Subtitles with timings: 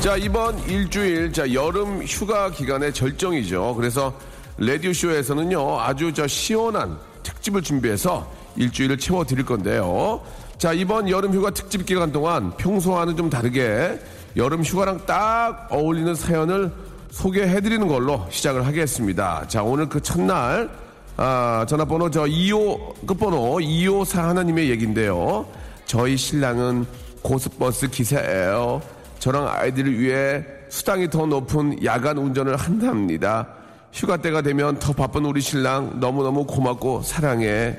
[0.00, 3.74] 자, 이번 일주일, 자, 여름 휴가 기간의 절정이죠.
[3.76, 4.14] 그래서
[4.56, 8.26] 라디오쇼에서는요, 아주 저 시원한 특집을 준비해서
[8.56, 10.22] 일주일을 채워드릴 건데요.
[10.56, 14.00] 자, 이번 여름 휴가 특집 기간 동안 평소와는 좀 다르게
[14.36, 16.72] 여름 휴가랑 딱 어울리는 사연을
[17.10, 19.44] 소개해드리는 걸로 시작을 하겠습니다.
[19.48, 20.70] 자, 오늘 그 첫날,
[21.18, 25.46] 아, 전화번호 저 25, 끝번호 254 하나님의 얘기인데요.
[25.84, 26.86] 저희 신랑은
[27.20, 28.80] 고속버스 기사예요.
[29.20, 33.46] 저랑 아이들을 위해 수당이 더 높은 야간 운전을 한답니다.
[33.92, 37.76] 휴가 때가 되면 더 바쁜 우리 신랑 너무너무 고맙고 사랑해.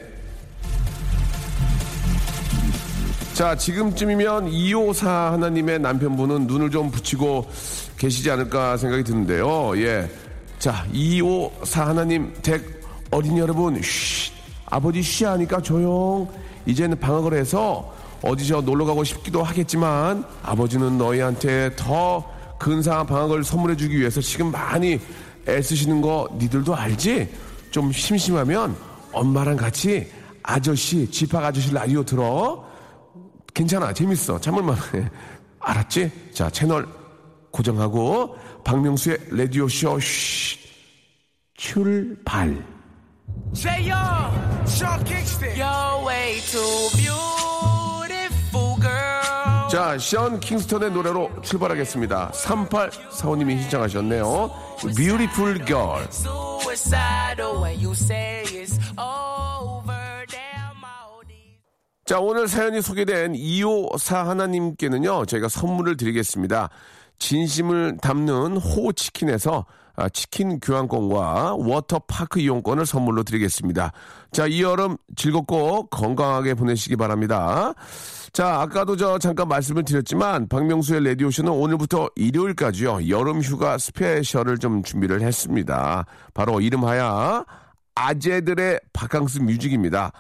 [3.34, 7.50] 자, 지금쯤이면 254 하나님의 남편분은 눈을 좀 붙이고
[7.98, 9.76] 계시지 않을까 생각이 드는데요.
[9.78, 10.08] 예.
[10.60, 14.32] 자, 254 하나님 댁 어린이 여러분, 쉬.
[14.68, 16.30] 아버지 쉬하니까 조용.
[16.68, 22.24] 이제는 방학을 해서 어디서 놀러 가고 싶기도 하겠지만 아버지는 너희한테 더
[22.60, 25.00] 근사한 방학을 선물해 주기 위해서 지금 많이
[25.48, 27.28] 애쓰시는 거 니들도 알지?
[27.72, 28.76] 좀 심심하면
[29.12, 30.12] 엄마랑 같이
[30.44, 32.64] 아저씨, 집합 아저씨 라디오 들어.
[33.54, 34.40] 괜찮아, 재밌어.
[34.40, 35.10] 참을만 해.
[35.60, 36.12] 알았지?
[36.34, 36.88] 자, 채널
[37.52, 40.58] 고정하고 박명수의 라디오 쇼 쉬,
[41.56, 42.64] 출발.
[43.56, 43.98] Say yo,
[44.66, 45.56] Sean Kingston.
[45.56, 47.41] You're way too beautiful, girl.
[49.72, 52.32] 자, 션 킹스턴의 노래로 출발하겠습니다.
[52.32, 54.52] 3845님이 신청하셨네요.
[54.98, 56.06] Beautiful Girl.
[62.04, 66.70] 자, 오늘 사연이 소개된 254 하나님께는요, 저희가 선물을 드리겠습니다.
[67.20, 69.81] 진심을 담는 호치킨에서 아,
[70.14, 73.92] 치킨 교환권과 워터파크 이용권을 선물로 드리겠습니다.
[74.32, 77.74] 자, 이 여름 즐겁고 건강하게 보내시기 바랍니다.
[78.34, 83.10] 자, 아까도 저 잠깐 말씀을 드렸지만 박명수의 라디오쇼는 오늘부터 일요일까지요.
[83.10, 86.06] 여름 휴가 스페셜을 좀 준비를 했습니다.
[86.34, 87.46] 바로 이름하여
[88.06, 90.12] 아재들의 바캉스 뮤직입니다.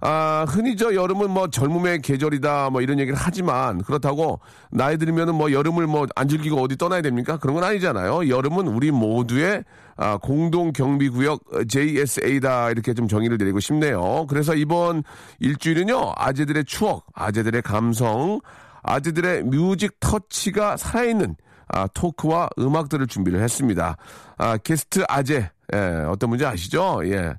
[0.00, 4.40] 아, 흔히 저 여름은 뭐 젊음의 계절이다 뭐 이런 얘기를 하지만 그렇다고
[4.70, 7.38] 나이 들면은 뭐 여름을 뭐 안 즐기고 어디 떠나야 됩니까?
[7.38, 8.28] 그런 건 아니잖아요.
[8.28, 9.64] 여름은 우리 모두의
[9.96, 14.26] 아, 공동 경비 구역 JSA다 이렇게 좀 정의를 내리고 싶네요.
[14.28, 15.02] 그래서 이번
[15.40, 16.12] 일주일은요.
[16.16, 18.40] 아재들의 추억, 아재들의 감성,
[18.82, 21.36] 아재들의 뮤직 터치가 살아있는
[21.68, 23.96] 아, 토크와 음악들을 준비를 했습니다.
[24.36, 27.00] 아, 게스트 아재, 예, 어떤 분인지 아시죠?
[27.04, 27.34] 예.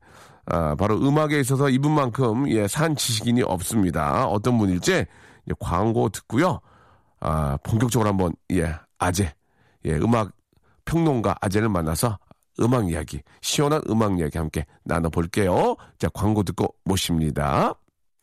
[0.47, 4.27] 아, 바로 음악에 있어서 이분만큼, 예, 산 지식인이 없습니다.
[4.27, 6.59] 어떤 분일지, 예, 광고 듣고요.
[7.19, 9.33] 아, 본격적으로 한번, 예, 아재,
[9.85, 10.31] 예, 음악
[10.85, 12.17] 평론가 아재를 만나서
[12.59, 15.75] 음악 이야기, 시원한 음악 이야기 함께 나눠 볼게요.
[15.97, 17.73] 자, 광고 듣고 모십니다.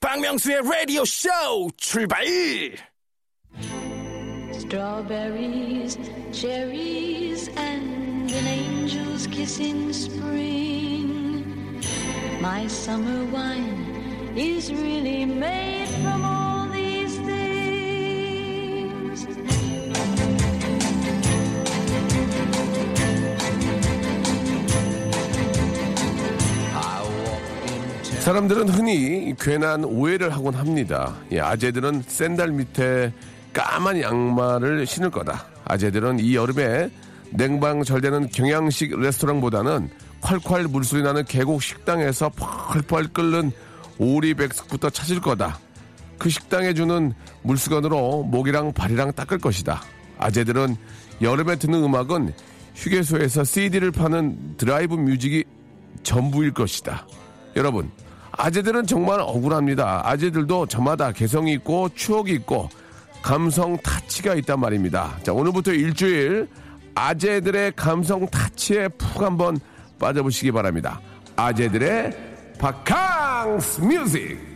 [0.01, 1.29] 박명수의 라디오 쇼
[1.77, 2.25] 출발.
[4.53, 5.99] Strawberries,
[6.33, 11.81] cherries, and an angel's kiss in spring.
[12.41, 17.57] My summer wine is really made from all these things.
[28.21, 31.15] 사람들은 흔히 괜한 오해를 하곤 합니다.
[31.30, 33.12] 예, 아재들은 샌들 밑에
[33.53, 35.45] 까만 양말을 신을 거다.
[35.66, 36.91] 아재들은 이 여름에
[37.34, 39.89] 냉방 잘 되는 경양식 레스토랑보다는
[40.21, 43.53] 콸콸 물소리 나는 계곡 식당에서 펄펄 끓는
[43.99, 45.59] 오리백숙부터 찾을 거다.
[46.19, 47.13] 그 식당에 주는
[47.43, 49.83] 물수건으로 목이랑 발이랑 닦을 것이다.
[50.19, 50.77] 아재들은
[51.21, 52.33] 여름에 듣는 음악은
[52.75, 55.45] 휴게소에서 CD를 파는 드라이브 music이
[56.03, 57.07] 전부일 것이다.
[57.57, 57.91] 여러분,
[58.33, 60.09] 아재들은 정말 억울합니다.
[60.09, 62.69] 아재들도 저마다 개성이 있고 추억이 있고
[63.21, 65.19] 감성 타치가 있단 말입니다.
[65.23, 66.49] 자, 오늘부터 일주일
[66.94, 69.59] 아재들의 감성 타치에 푹 한번
[69.98, 71.00] 빠져보시기 바랍니다.
[71.36, 72.12] 아재들의
[72.59, 74.52] 바캉스 뮤직!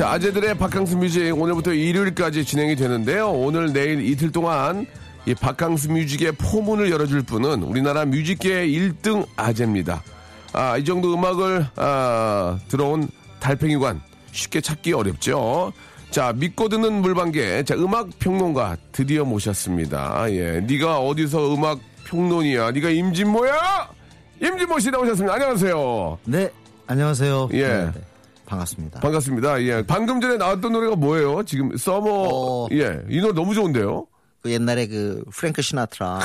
[0.00, 3.32] 자, 아재들의 바캉스 music 오늘부터 일요일까지 진행이 되는데요.
[3.32, 4.86] 오늘 내일 이틀 동안
[5.26, 10.02] 이 바캉스 music의 포문을 열어줄 분은 우리나라 music계의 1등 아재입니다.
[10.54, 13.08] 아, 이 정도 음악을 아, 들어온
[13.40, 14.00] 달팽이관
[14.32, 15.74] 쉽게 찾기 어렵죠.
[16.10, 17.64] 자, 믿고 듣는 물방개.
[17.64, 20.24] 자, 음악 평론가 드디어 모셨습니다.
[20.30, 20.60] 예.
[20.60, 22.70] 네가 어디서 음악 평론이야?
[22.70, 23.90] 네가 임진모야?
[24.40, 25.34] 임진모 씨 나오셨습니다.
[25.34, 26.18] 안녕하세요.
[26.24, 26.50] 네,
[26.86, 27.50] 안녕하세요.
[27.52, 27.68] 예.
[27.68, 28.09] 네, 네.
[28.54, 29.00] 반갑습니다.
[29.00, 29.62] 반갑습니다.
[29.62, 29.82] 예.
[29.86, 31.42] 방금 전에 나왔던 노래가 뭐예요?
[31.44, 32.68] 지금 Summer 어.
[32.72, 33.00] 예.
[33.08, 34.06] 이 노래 너무 좋은데요.
[34.42, 36.18] 그 옛날에 그 프랭크 시나트라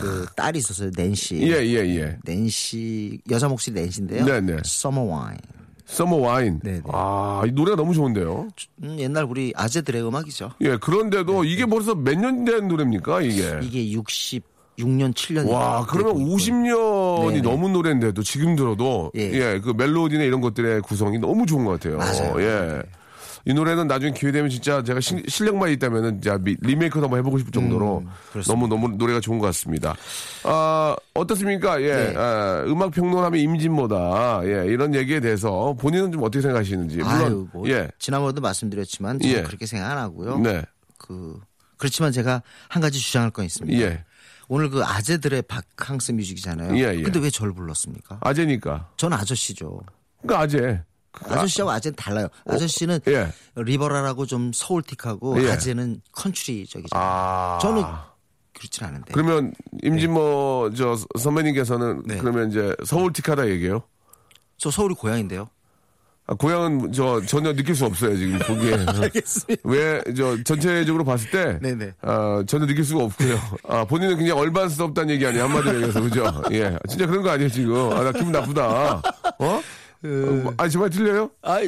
[0.00, 1.36] 그 딸이 있었어요, 낸시.
[1.42, 2.16] 예, 예, 예.
[2.24, 4.24] 낸시 여자 목소리 낸시인데요.
[4.24, 4.56] 네, 네.
[4.64, 5.36] Summer Wine.
[5.84, 6.60] Summer Wine.
[6.62, 6.80] 네, 네.
[6.92, 8.48] 아, 이 노래가 너무 좋은데요.
[8.84, 10.52] 음, 옛날 우리 아재들의 음악이죠.
[10.60, 10.76] 예.
[10.76, 13.42] 그런데도 이게 벌써 몇 년 된 노래입니까, 이게?
[13.42, 13.92] 네, 이게
[14.78, 15.48] 66년 7년.
[15.50, 17.40] 와, 그러면 50년이 네네.
[17.42, 19.22] 넘은 노래인데도 지금 들어도 예.
[19.32, 19.60] 예.
[19.60, 21.98] 그 멜로디나 이런 것들의 구성이 너무 좋은 것 같아요.
[21.98, 22.40] 맞아요.
[22.40, 22.82] 예.
[23.44, 26.20] 이 노래는 나중에 기회 되면 진짜 제가 시- 실력만 있다면은
[26.60, 28.04] 리메이크도 한번 해보고 싶을 정도로
[28.34, 28.42] 음.
[28.46, 29.94] 너무 너무 노래가 좋은 것 같습니다.
[30.44, 31.80] 아 어떻습니까?
[31.80, 32.14] 예, 네.
[32.16, 34.40] 아, 음악 평론하면 임진모다.
[34.44, 36.98] 예, 이런 얘기에 대해서 본인은 좀 어떻게 생각하시는지.
[36.98, 39.42] 물론 아유, 뭐 예, 지난번에도 말씀드렸지만 저는 예.
[39.42, 40.38] 그렇게 생각 안 하고요.
[40.40, 40.62] 네,
[40.98, 41.38] 그
[41.78, 43.80] 그렇지만 제가 한 가지 주장할 건 있습니다.
[43.80, 44.04] 예,
[44.48, 46.76] 오늘 그 아재들의 바캉스 뮤직이잖아요.
[46.78, 47.02] 예, 예.
[47.02, 48.18] 근데 왜 저를 불렀습니까?
[48.22, 48.90] 아재니까.
[48.96, 49.80] 전 아저씨죠.
[50.22, 50.82] 그러니까 아재.
[51.12, 52.28] 아저씨하고 아재는 달라요.
[52.46, 53.32] 아저씨는 예.
[53.56, 55.50] liberal하고 좀 soul틱하고 예.
[55.52, 56.96] 아재는 country적이죠.
[56.96, 57.82] 아, 저는
[58.54, 59.12] 그렇진 않은데.
[59.12, 59.52] 그러면
[59.82, 62.18] 임진모 저 선배님께서는 네.
[62.18, 63.82] 그러면 이제 서울틱하다 얘기해요?
[64.56, 65.48] 저 서울이 고향인데요.
[66.30, 68.74] 아, 고향은 저 전혀 느낄 수 없어요 지금 보기에.
[69.02, 69.62] 알겠습니다.
[69.64, 71.94] 왜 저 전체적으로 봤을 때 네네.
[72.02, 73.38] 아, 전혀 느낄 수가 없고요.
[73.66, 76.42] 아, 본인은 굉장히 urban스럽다는 얘기 아니에요 한마디로 얘기해서 그죠?
[76.52, 77.74] 예, 진짜 그런 거 아니에요 지금?
[77.92, 79.02] 아, 나 기분 나쁘다.
[79.38, 79.62] 어?
[80.04, 81.30] 어, 아, 정말 틀려요?
[81.42, 81.66] 아이,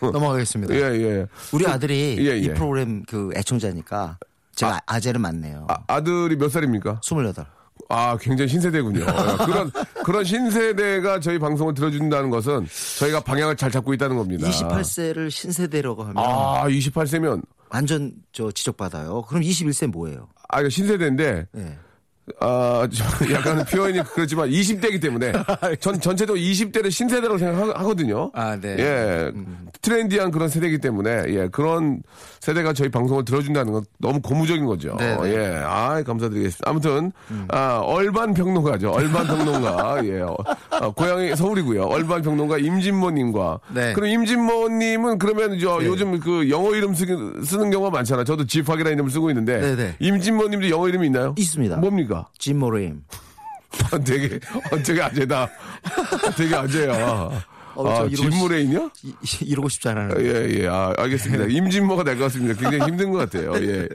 [0.00, 0.74] 넘어가겠습니다.
[0.74, 1.26] 예, 예.
[1.52, 2.38] 우리 아들이 예, 예.
[2.38, 4.18] 이 프로그램 그 애청자니까
[4.54, 5.66] 제가 아, 재를 맞네요.
[5.68, 7.00] 아, 아들이 몇 살입니까?
[7.02, 7.46] 28.
[7.94, 9.00] 아, 굉장히 신세대군요.
[9.00, 9.04] 예,
[9.44, 9.70] 그런,
[10.02, 12.66] 그런 신세대가 저희 방송을 들어준다는 것은
[12.98, 14.48] 저희가 방향을 잘 잡고 있다는 겁니다.
[14.48, 19.22] 28세를 신세대라고 하면 아, 28세면, 완전 저 지적받아요.
[19.28, 20.28] 그럼 21세 뭐예요?
[20.48, 21.78] 아, 이거 신세대인데, 예.
[22.38, 25.32] 아, 좀 약간 표현이 그렇지만 20대이기 때문에
[25.80, 28.30] 전 전체적으로 20대를 신세대라고 생각하거든요.
[28.32, 28.76] 아, 네.
[28.78, 29.32] 예.
[29.80, 32.02] 트렌디한 그런 세대이기 때문에 예, 그런
[32.38, 34.94] 세대가 저희 방송을 들어준다는 건 너무 고무적인 거죠.
[34.98, 35.34] 네, 네.
[35.34, 35.62] 예.
[35.64, 36.70] 아, 감사드리겠습니다.
[36.70, 37.12] 아무튼
[37.48, 38.90] 아, 얼반 평론가죠.
[38.90, 40.00] 얼반 평론가.
[40.06, 40.20] 예.
[40.20, 40.36] 어,
[40.70, 41.84] 아, 고향이 서울이고요.
[41.84, 43.92] 얼반 평론가 임진모 님과 네.
[43.94, 47.04] 그럼 임진모 님은 그러면 저 요즘 그 영어 이름 쓰,
[47.44, 48.24] 쓰는 경우가 많잖아요.
[48.24, 49.96] 저도 지팍이라는 이름을 쓰고 있는데 네, 네.
[49.98, 51.34] 임진모 님도 영어 이름이 있나요?
[51.36, 51.76] 있습니다.
[51.78, 52.11] 뭡니까?
[52.38, 53.02] 짐 모레임.
[53.90, 54.38] 아, 되게,
[54.70, 55.48] 어, 되게 아재다.
[56.36, 57.42] 되게 아재야.
[57.74, 58.90] 어, 아, 진무레인이요?
[59.02, 59.14] 이-
[59.46, 60.10] 이러고 싶지 않아요.
[60.18, 61.44] 예, 예, 아, 알겠습니다.
[61.48, 62.52] 임진모가 될 것 같습니다.
[62.60, 63.54] 굉장히 힘든 것 같아요.
[63.66, 63.88] 예.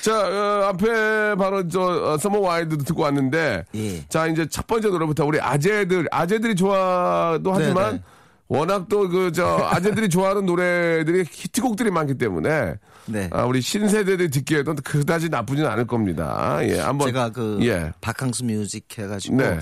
[0.00, 1.80] 자, 어, 앞에 바로 저,
[2.12, 4.06] 어, Summer Wine도 듣고 왔는데, 예.
[4.08, 8.02] 자, 이제 첫 번째 노래부터 우리 아재들, 아재들이 좋아도 하지만, 네, 네.
[8.48, 12.74] 워낙 또 그, 저, 아재들이 좋아하는 노래들이 히트곡들이 많기 때문에,
[13.06, 13.28] 네.
[13.32, 16.58] 아, 우리 신세대들이 듣기에도 그다지 나쁘진 않을 겁니다.
[16.62, 17.08] 예, 한번.
[17.08, 17.92] 제가 그 예.
[18.00, 19.58] 바캉스 뮤직 해가지고 네.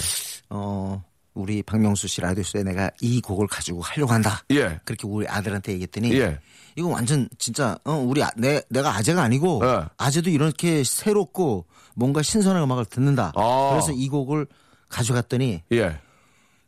[0.51, 1.03] 어
[1.35, 4.43] 우리 박명수 씨 라디오쇼에 내가 이 곡을 가지고 하려고 한다.
[4.51, 4.81] 예.
[4.85, 6.39] 그렇게 우리 아들한테 얘기했더니 예.
[6.77, 9.85] 이거 완전 진짜 어 우리 아- 내 내가 아재가 아니고 예.
[9.97, 13.33] 아재도 이렇게 새롭고 뭔가 신선한 음악을 듣는다.
[13.35, 13.69] 아.
[13.73, 14.47] 그래서 이 곡을
[14.89, 15.99] 가져갔더니 예.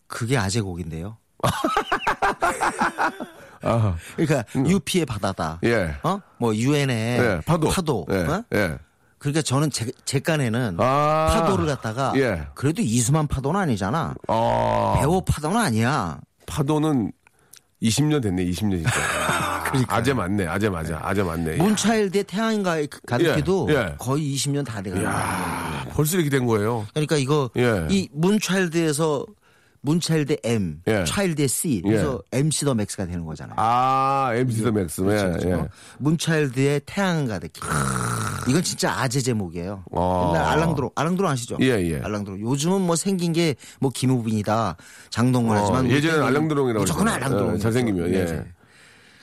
[0.08, 1.16] 그게 아재 곡인데요.
[3.62, 5.58] 아, 그러니까 UP의 바다다.
[5.64, 5.94] 예.
[6.02, 6.20] 어?
[6.38, 7.68] 뭐 UN의 예, 파도.
[7.68, 8.06] 파도.
[8.10, 8.44] 예, 어?
[8.54, 8.78] 예.
[9.18, 11.30] 그러니까 저는 제, 제 깐에는 아.
[11.32, 12.46] 파도를 갖다가 예.
[12.54, 14.14] 그래도 이수만 파도는 아니잖아.
[14.28, 16.18] 아, 배우 파도는 아니야.
[16.46, 17.12] 파도는
[17.82, 18.90] 20년 됐네, 20년 진짜.
[19.88, 21.56] 아재 맞네, 아재 맞아, 아재 맞네.
[21.56, 23.94] 문차일드의 태양인가에 가득해도 예, 예.
[23.98, 25.04] 거의 20년 다 돼가요.
[25.04, 26.86] 야, 벌써 이렇게 된 거예요.
[26.94, 27.86] 그러니까 이거 예.
[27.90, 29.26] 이 문차일드에서
[29.86, 31.04] 문차일드 M, 예.
[31.04, 33.54] 차일드의 C, 그래서 MC 더 맥스가 되는 거잖아요.
[33.56, 35.00] 아, MC 더 맥스.
[35.02, 35.48] 예, 그렇죠, 그렇죠.
[35.48, 35.68] 예.
[35.98, 37.60] 문차일드의 태양은 가득히.
[38.48, 39.84] 이건 진짜 아재 제목이에요.
[39.94, 40.30] 아.
[40.34, 41.56] 옛날 알랑드롱 알랑드롱 아시죠?
[41.60, 42.00] 예, 예.
[42.00, 42.40] 알랑드롱.
[42.40, 44.76] 요즘은 뭐 생긴 게 뭐 김우빈이다,
[45.10, 47.08] 장동건 하지만 어, 예전에는 우리 알랑드롱이라고 무조건.
[47.08, 47.54] 알랑드롱.
[47.54, 48.44] 예, 잘생기면, 예.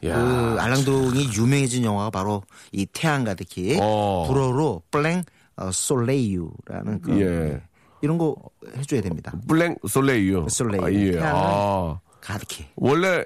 [0.09, 0.15] 야.
[0.15, 2.41] 그 알랑드롱이 유명해진 영화가 바로
[2.71, 4.25] 이 태양 가득히 어.
[4.27, 5.23] 불어로 블랭
[5.57, 7.61] 어, 솔레이유라는 그 예.
[8.03, 8.35] 이런 거
[8.77, 9.31] 해줘야 됩니다.
[9.47, 10.47] 블랭 솔레이유.
[10.49, 10.83] 솔레이유.
[10.85, 11.19] 아, 예.
[11.23, 11.99] 아.
[12.19, 13.23] 가득히 원래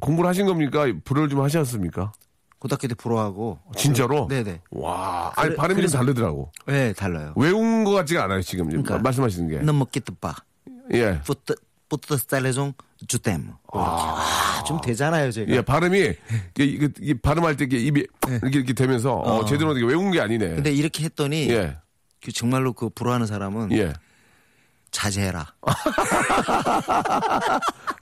[0.00, 0.84] 공부를 하신 겁니까?
[1.04, 2.12] 불을 좀 하셨습니까?
[2.58, 4.26] 고등학교 때 불어하고 진짜로?
[4.28, 4.62] 네네.
[4.72, 5.32] 와.
[5.36, 6.50] 아니, 그래- 발음이 좀 그래서- 다르더라고.
[6.66, 7.34] 네 달라요.
[7.36, 8.66] 외운 것 같지가 않아요, 지금.
[8.68, 8.98] 그러니까.
[8.98, 9.58] 말씀하시는 게.
[9.58, 10.34] 너무 끼뜨빠.
[10.92, 11.20] 예.
[11.24, 11.54] 뿌뜨
[11.88, 12.72] 뿌뜨 스타일레종
[13.06, 13.52] 주댐.
[13.72, 15.52] 아, 좀 되잖아요 제가.
[15.52, 15.98] 예, 발음이,
[16.58, 20.48] 이게, 이게, 발음할 때 이게 입이 이렇게, 이렇게 되면서, 어, 제대로 이게 외운 게 아니네.
[20.48, 20.54] 네.
[20.56, 21.76] 근데 이렇게 했더니 예.
[22.24, 23.92] 그 정말로 그 불어하는 사람은 예.
[24.90, 25.46] 자제해라.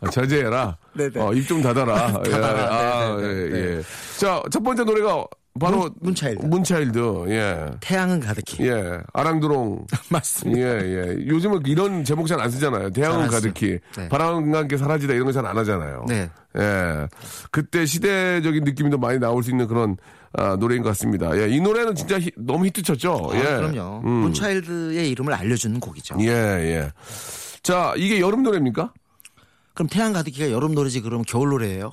[0.00, 0.76] 아, 자제해라.
[0.94, 1.20] 네네.
[1.20, 2.20] 어, 입 좀 닫아라.
[2.26, 2.30] 예.
[2.30, 2.74] 닫아라.
[2.74, 3.56] 아, 네네네.
[3.58, 3.82] 예, 예.
[4.18, 5.24] 자, 첫 번째 노래가
[5.60, 6.44] 바로 문- 문차일드.
[6.46, 7.24] 문차일드.
[7.28, 7.66] 예.
[7.80, 8.66] 태양은 가득히.
[8.68, 9.00] 예.
[9.12, 9.86] 아랑드롱.
[10.10, 10.60] 맞습니다.
[10.60, 11.26] 예, 예.
[11.26, 12.90] 요즘은 이런 제목 잘 안 쓰잖아요.
[12.94, 13.02] 쓰죠.
[13.30, 13.78] 가득히.
[13.96, 14.08] 네.
[14.08, 16.04] 바람과 함께 사라지다 이런 거 잘 안 하잖아요.
[16.08, 16.28] 네.
[16.56, 17.06] 예.
[17.50, 19.96] 그때 시대적인 느낌이 더 많이 나올 수 있는 그런
[20.36, 21.36] 아, 노래인 것 같습니다.
[21.38, 21.48] 예.
[21.48, 23.30] 이 노래는 진짜 히- 너무 히트 쳤죠.
[23.32, 23.42] 아, 예.
[23.42, 24.00] 그럼요.
[24.04, 24.10] 음.
[24.10, 26.16] 문차일드의 이름을 알려주는 곡이죠.
[26.20, 26.92] 예, 예.
[27.62, 28.92] 자, 이게 여름 노래입니까?
[29.74, 31.92] 그럼 태양 가득히가 여름 노래지 그럼 겨울 노래예요?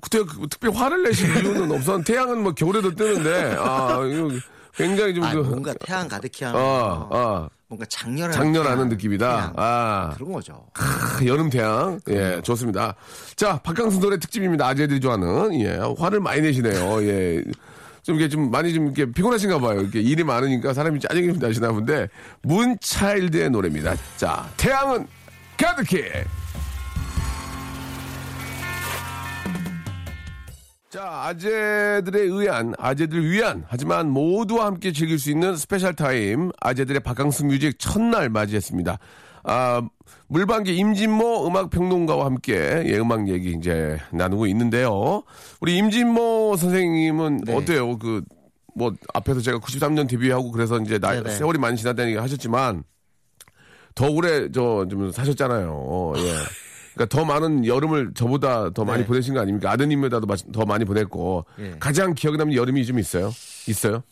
[0.00, 2.02] 그때 그- 특별히 화를 내실 이유는 없었.
[2.04, 4.30] 태양은 뭐 겨울에도 뜨는데, 아, 이거
[4.74, 9.54] 굉장히 좀 아, 그, 뭔가 태양 가득히 하면 아, 아, 뭔가 작렬한 작렬하는 느낌이다.
[9.56, 10.66] 아, 그런 거죠.
[10.74, 11.98] 크, 여름 태양.
[12.10, 12.94] 예, 좋습니다.
[13.34, 14.66] 자, 바캉스 노래 특집입니다.
[14.66, 15.58] 아재들이 좋아하는.
[15.60, 17.02] 예, 화를 많이 내시네요.
[17.04, 17.42] 예.
[18.02, 19.80] 좀 이게 좀 많이 좀 이렇게 피곤하신가 봐요.
[19.80, 22.08] 이렇게 일이 많으니까 사람이 짜증이 좀 나시나 본데,
[22.42, 23.94] 문차일드의 노래입니다.
[24.18, 25.06] 자, 태양은
[25.56, 26.04] 가득히!
[30.92, 37.46] 자, 아재들에 의한, 아재들 위한, 하지만 모두와 함께 즐길 수 있는 special time, 아재들의 바캉스
[37.46, 38.98] music 첫날 맞이했습니다.
[39.44, 39.82] 아,
[40.28, 45.22] 물방개 임진모 음악평론가와 함께, 예, 음악 얘기 이제 나누고 있는데요.
[45.62, 47.54] 우리 임진모 선생님은 네.
[47.56, 47.96] 어때요?
[47.98, 48.22] 그,
[48.76, 51.30] 뭐, 앞에서 제가 93년 데뷔하고 그래서 이제 나, 네네.
[51.30, 52.84] 세월이 많이 지났다는 얘기 하셨지만,
[53.94, 55.70] 더 오래 저 좀 사셨잖아요.
[55.72, 56.34] 어, 예.
[56.94, 59.06] 그러니까 더 많은 여름을 저보다 더 많이 네.
[59.06, 59.70] 보내신 거 아닙니까?
[59.72, 61.76] 아드님보다도 마- 더 많이 보냈고 예.
[61.80, 63.32] 가장 기억에 남는 여름이 좀 있어요?
[63.68, 64.02] 있어요?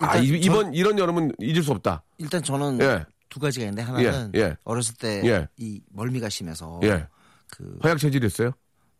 [0.00, 2.02] 아 일단 이, 이번 이런 여름은 잊을 수 없다.
[2.18, 3.04] 일단 저는 예.
[3.28, 4.56] 두 가지가 있는데 하나는 예, 예.
[4.64, 5.48] 어렸을 때 예.
[5.56, 7.06] 이 멀미가 심해서 예.
[7.50, 8.50] 그 허약 체질이었어요?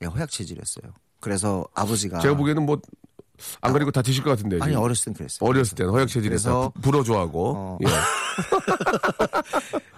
[0.03, 0.93] 예, 허약 체질이었어요.
[1.21, 2.81] 그래서 아버지가 제가 보기에는 뭐
[3.61, 4.57] 안 가리고 다 드실 것 같은데.
[4.61, 4.83] 아니 지금.
[4.83, 5.49] 어렸을 땐 그랬어요.
[5.49, 7.55] 어렸을 때는 허약 체질에서 불어 좋아하고.
[7.57, 7.79] 어.
[7.83, 7.87] 예.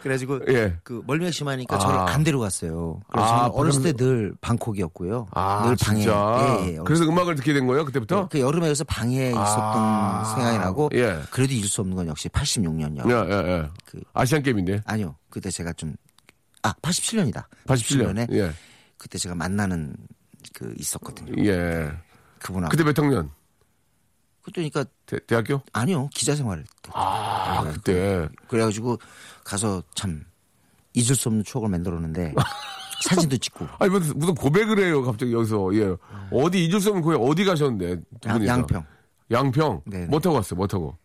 [0.03, 0.77] 그래가지고 예.
[0.85, 1.79] 그 멀미가 심하니까 아.
[1.79, 3.01] 저를 안 데려갔어요.
[3.11, 5.27] 그래서 아, 어렸을 때 늘 방콕이었고요.
[5.33, 6.01] 아, 늘 방에.
[6.03, 6.61] 진짜.
[6.63, 8.29] 예, 예, 그래서 음악을 듣게 된 거예요, 그때부터?
[8.29, 10.33] 그 여름에 방에 있었던 아.
[10.37, 11.19] 생각이 나고 예.
[11.31, 13.11] 그래도 잊을 수 없는 건 역시 86년이요.
[13.11, 13.69] 예, 예, 예.
[13.87, 14.83] 그- 아시안 게임인데.
[14.85, 15.17] 아니요.
[15.31, 15.95] 그때 제가 좀
[16.63, 17.45] 아, 87년이다.
[17.67, 18.15] 87년.
[18.15, 18.53] 87년에 예.
[18.97, 19.97] 그때 제가 만나는
[20.55, 21.33] 그 있었거든요.
[21.45, 21.91] 예.
[22.41, 22.71] 그분하고.
[22.71, 23.31] 그때 몇 학년?
[24.43, 25.61] 그러니까 대, 대학교?
[25.73, 26.09] 아니요.
[26.15, 26.91] 기자 생활을 때.
[26.95, 28.29] 아, 그때.
[28.49, 28.99] 그 래가지고
[29.45, 30.25] 가서 참
[30.95, 32.35] 잊을 수 없는 추억을 만들었는데
[33.05, 35.95] 사진도 찍고 아니 무슨, 무슨 고백을 해요 갑자기 여기서 예
[36.33, 38.85] 어디 잊을 수 없는 고향 어디 가셨는데 두 양- 양평
[39.31, 40.07] 양평 네네.
[40.07, 40.97] 뭐 타고 갔어요 뭐 타고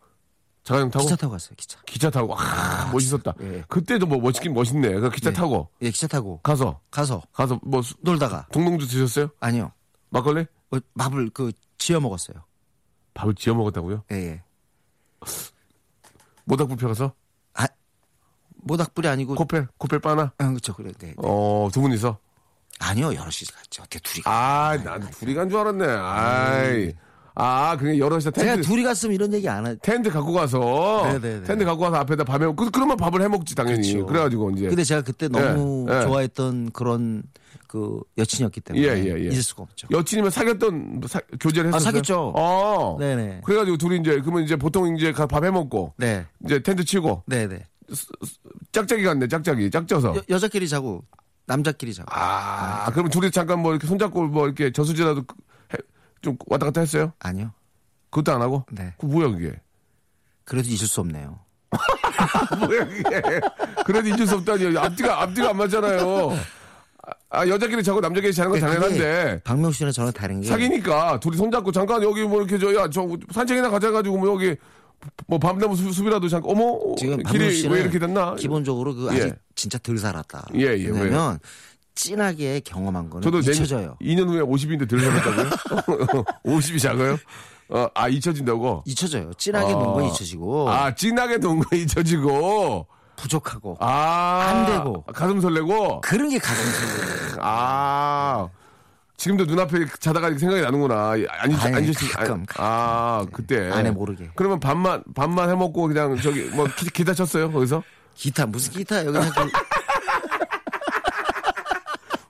[0.64, 1.54] 자가용 타고 기차 타고 갔어요.
[1.56, 1.78] 기차.
[1.86, 3.62] 기차 타고 아 멋있었다 예.
[3.68, 5.34] 그때도 뭐 멋있긴 멋있네 그 기차 예.
[5.34, 9.70] 타고 예, 기차 타고 가서 가서 가서 뭐 수- 놀다가 동동주 드셨어요 아니요.
[10.10, 10.44] 막걸리 어,
[10.98, 12.44] 밥을 그 지어 먹었어요.
[13.14, 14.42] 밥을 지어 먹었다고요 예, 예.
[16.44, 17.14] 모닥불 펴가서
[17.54, 17.66] 아,
[18.56, 20.74] 모닥불이 아니고 코펠 코펠 빠나 아, 그렇죠.
[20.74, 20.92] 그래.
[20.98, 21.14] 네.
[21.16, 22.18] 어두 분이서
[22.80, 23.06] 아니요.
[23.14, 23.82] 여럿이 갔죠.
[23.82, 24.68] 어떻게 둘이 가?
[24.70, 26.94] 아난 둘이 간 줄 알았네 아이
[27.36, 29.74] 아 그냥 여럿이서 제가 텐트 둘이 갔으면 이런 얘기 안 하.
[29.76, 31.42] 텐트 갖고 가서 네네네.
[31.44, 34.06] 텐트 갖고 가서 앞에다 밤에 그 그러면 밥을 해 먹지 당연히 그렇죠.
[34.06, 36.02] 그래가지고 이제 근데 제가 그때 너무 예, 예.
[36.02, 37.24] 좋아했던 그런
[37.66, 39.20] 그 여친이었기 때문에 예, 예, 예.
[39.32, 39.88] 잊을 수가 없죠.
[39.90, 41.84] 여친이면 사귀었던 사- 교제를 아, 했었어요.
[41.86, 42.32] 사귀었죠.
[42.36, 42.96] 어.
[43.00, 43.40] 네네.
[43.44, 47.64] 그래가지고 둘이 이제 그러면 이제 보통 이제 밥해 먹고 네, 이제 텐트 치고 네, 네.
[48.70, 50.16] 짝짝이 갔네 짝짝이 짝져서.
[50.16, 51.02] 여, 여자끼리 자고
[51.46, 52.06] 남자끼리 자고.
[52.12, 55.24] 아 그러면 둘이 잠깐 뭐 이렇게 손잡고 뭐 이렇게 저수지라도
[56.24, 57.12] 좀 왔다 갔다 했어요?
[57.20, 57.52] 아니요.
[58.10, 58.64] 그것도 안 하고?
[58.72, 58.94] 네.
[58.98, 59.52] 그 뭐야 그게?
[60.44, 61.38] 그래도 잊을 수 없네요.
[62.66, 63.40] 뭐야 그게?
[63.84, 66.36] 그래도 잊을 수 없다니 앞뒤가 앞뒤가 안 맞잖아요.
[67.30, 71.36] 아 여자끼리 자고 남자끼리 자는 건 당연한데 그게 박명수 씨랑 저랑 다른 게 사귀니까 둘이
[71.36, 74.56] 손잡고 잠깐 여기 뭐 이렇게 저야저 산책이나 가자 가지고 뭐 여기
[75.26, 78.36] 뭐 밤나무 숲- 숲이라도 잠깐 어머 지금 길이 왜 이렇게 됐나?
[78.36, 79.22] 기본적으로 그 예.
[79.22, 80.46] 아직 진짜 덜 살았다.
[80.54, 81.38] 예, 예, 왜냐면
[81.94, 83.96] 진하게 경험한 거는 저도 내 잊혀져요.
[84.00, 86.24] 2년 후에 50인데 덜 살았다고요?
[86.44, 87.16] 50이 작아요?
[87.68, 88.82] 어, 아, 잊혀진다고?
[88.86, 89.32] 잊혀져요.
[89.34, 89.76] 진하게 아.
[89.76, 92.86] 논건 잊혀지고 아, 진하게 거 잊혀지고.
[93.16, 94.44] 부족하고 아.
[94.48, 95.02] 안 되고.
[95.04, 96.00] 가슴 설레고.
[96.00, 97.38] 그런 게 가장 슬퍼요.
[97.40, 98.48] 아.
[99.16, 101.10] 지금도 눈앞에 자다가 생각이 나는구나.
[101.10, 103.70] 아니, 아니, 아니, 가끔, 아, 그때.
[103.70, 104.28] 안에 모르게.
[104.34, 107.82] 그러면 밥만, 밥만 해먹고 그냥 저기, 뭐, 기, 기타 쳤어요, 거기서?
[108.14, 109.22] 기타 무슨 기타 여기 그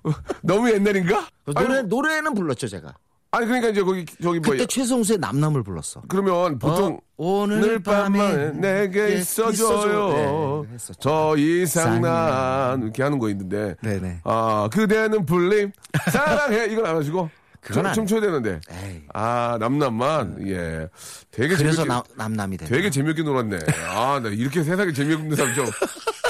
[0.43, 1.27] 너무 옛날인가?
[1.47, 2.95] 노래 아니, 노래는 불렀죠 제가.
[3.31, 4.53] 아니, 그러니까 이제 거기, 저기 뭐.
[4.53, 6.03] 그때 최성수의 남남을 불렀어.
[6.09, 6.95] 그러면 보통.
[6.95, 10.67] 어, 오늘 밤에 내게 예, 있어줘요.
[10.71, 10.77] 네.
[11.01, 12.01] 저 이상 쌍.
[12.03, 13.77] 난 이렇게 하는 거 있는데.
[13.83, 14.21] 네네.
[14.25, 15.71] 아 그대는 불림
[16.11, 17.31] 사랑해 이건 안 하시고
[17.65, 18.61] 그건 춤, 안 춤춰야 되는데.
[18.71, 19.03] 에이.
[19.15, 20.89] 아 남남만 예.
[21.31, 22.69] 되게 그래서 재밌게 나- 남남이 된.
[22.69, 23.59] 되게 재밌게 놀았네.
[23.91, 25.67] 아 나 이렇게 세상에 재미없는 사람 좀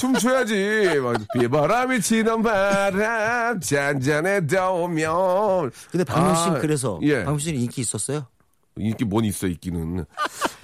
[0.01, 1.01] 춤춰야지.
[1.03, 5.71] 막 비바람이 치는 바람 잔잔해 닿으면.
[5.91, 7.25] 근데 박명수 씨 아, 그래서 예.
[7.25, 8.27] 박명수 씨는 인기 있었어요?
[8.77, 10.05] 인기 뭔 있어 있기는.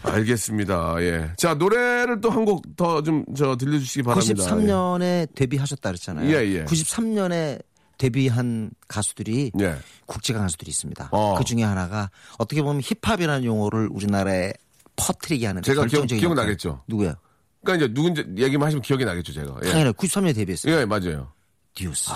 [0.03, 0.97] 알겠습니다.
[1.01, 1.31] 예.
[1.37, 4.45] 자 노래를 또 한 곡 더 좀 저 들려주시기 바랍니다.
[4.45, 6.29] 93년에 데뷔하셨다 그랬잖아요.
[6.31, 6.65] 예, 예.
[6.65, 7.61] 93년에
[8.01, 9.77] 데뷔한 가수들이 예.
[10.07, 11.11] 국제가 가수들이 있습니다.
[11.13, 11.35] 어.
[11.37, 14.55] 그 중에 하나가 어떻게 보면 힙합이라는 용어를 우리나라에
[14.97, 16.19] 퍼뜨리게 하는 제가 기억- 역할.
[16.19, 16.83] 기억 나겠죠?
[16.89, 17.15] 누구야?
[17.63, 19.55] 그러니까 이제 누군지 얘기만 하시면 기억이 나겠죠 제가.
[19.65, 19.71] 예.
[19.71, 20.75] 당연히 93년에 데뷔했어요.
[20.75, 21.31] 예 맞아요.
[21.75, 22.11] 듀스.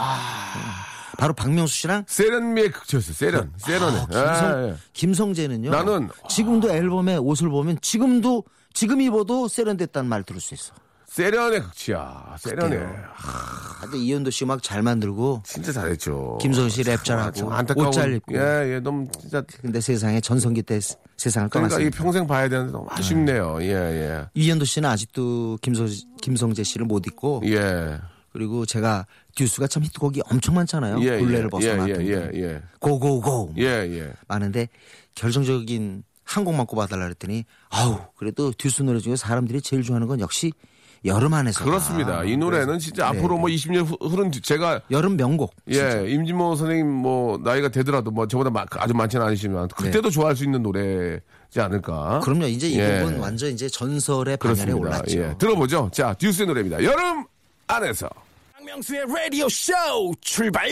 [1.19, 3.15] 바로 박명수 씨랑 세련미의 극치였어요.
[3.15, 3.53] 세련.
[3.59, 4.01] 세련의.
[4.01, 4.75] 아, 김성, 예, 예.
[4.95, 5.71] 김성재는요.
[5.71, 10.73] 나는- 지금도 앨범에 옷을 보면 지금도 지금 입어도 세련됐다는 말 들을 수 있어.
[11.19, 12.35] 세련의 극치야.
[12.41, 12.81] 세련의.
[13.83, 16.39] 근데 이현도 씨막잘 만들고 진짜 잘했죠.
[16.41, 17.87] 김성훈 씨랩 아, 잘하고 참 안타까운.
[17.89, 18.35] 옷잘 입고.
[18.35, 19.41] 예, 예, 너무 진짜.
[19.61, 21.89] 근데 세상에 전성기 때 세- 세상을 그러니까 이.
[21.91, 23.59] 평생 봐야 되는데 너무 아쉽네요.
[23.61, 24.27] 예, 예.
[24.35, 25.87] 이현도 씨는 아직도 김성,
[26.21, 28.01] 김성재 씨를 못 잊고 예.
[28.33, 29.07] 그리고 제가
[29.37, 31.01] 듀스가 참 히트곡이 엄청 많잖아요.
[31.03, 31.89] 예, 굴레를 예, 벗어나.
[31.91, 32.63] 예, 예, 예.
[32.81, 33.55] 고고고.
[33.59, 34.13] 예, 예.
[34.27, 34.67] 많은데
[35.15, 40.53] 결정적인 한 곡만 꼽아달라 그랬더니 아우 그래도 듀스 노래 중에 사람들이 제일 좋아하는 건 역시
[41.05, 42.25] 여름 안에서 그렇습니다.
[42.25, 45.55] 이 노래는 진짜 네, 앞으로 네.뭐 20년 후- 흐른 뒤- 제가 여름 명곡.
[45.71, 46.03] 진짜.
[46.07, 50.45] 예, 임진모 선생님 뭐 나이가 되더라도 뭐 저보다 마- 아주 많지는 않으시지만 그때도 좋아할 수
[50.45, 51.21] 있는 노래지
[51.61, 52.21] 않을까?
[52.21, 52.25] 네.
[52.25, 52.47] 그럼요.
[52.47, 53.01] 이제 이 예.
[53.01, 54.73] 곡은 완전 이제 전설의 반열에.
[54.73, 55.19] 올랐죠.
[55.19, 55.35] 예.
[55.39, 55.91] 들어보죠.
[55.93, 56.83] 자, 듀스의 노래입니다.
[56.83, 57.25] 여름
[57.67, 58.09] 안에서.
[58.57, 59.73] 박명수의 라디오 쇼
[60.23, 60.69] 출발!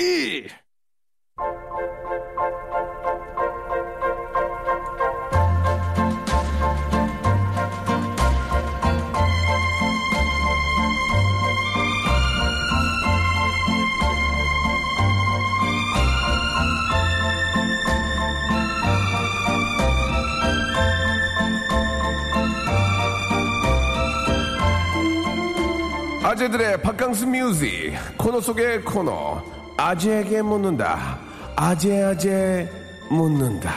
[26.32, 29.42] 아재들의 바캉스 뮤직 코너 속의 코너.
[29.76, 31.18] 아재에게 묻는다.
[31.56, 32.70] 아재 아재
[33.10, 33.70] 묻는다.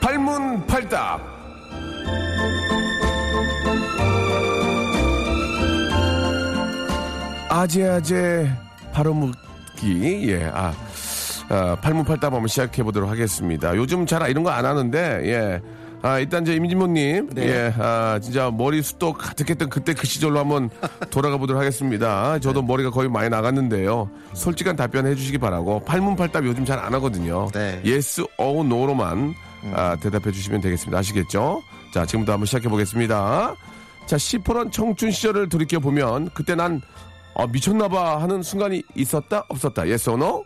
[0.00, 1.20] 팔문팔답.
[7.48, 8.50] 아재 아재
[8.92, 10.30] 바로 묻기.
[10.30, 10.72] 예아
[11.48, 13.76] 아, 팔문팔답 한번 시작해 보도록 하겠습니다.
[13.76, 15.62] 요즘 잘 이런 거 안 하는데 예.
[16.02, 17.42] 아, 일단 저 임진모님, 네.
[17.46, 20.70] 예, 아, 진짜 머리 숱도 가득했던 그때 그 시절로 한번
[21.10, 22.38] 돌아가 보도록 하겠습니다.
[22.38, 24.08] 저도 머리가 거의 많이 나갔는데요.
[24.32, 27.48] 솔직한 답변 해주시기 바라고 팔문팔답 요즘 잘 안 하거든요.
[27.52, 27.82] 네.
[27.84, 29.34] yes or no로만
[29.74, 30.98] 아, 대답해 주시면 되겠습니다.
[30.98, 31.60] 아시겠죠?
[31.92, 33.54] 자, 지금부터 한번 시작해 보겠습니다.
[34.06, 36.80] 자, 시퍼런 청춘 시절을 돌이켜 보면 그때 난
[37.34, 39.82] 어, 미쳤나봐 하는 순간이 있었다 없었다.
[39.82, 40.44] yes or no?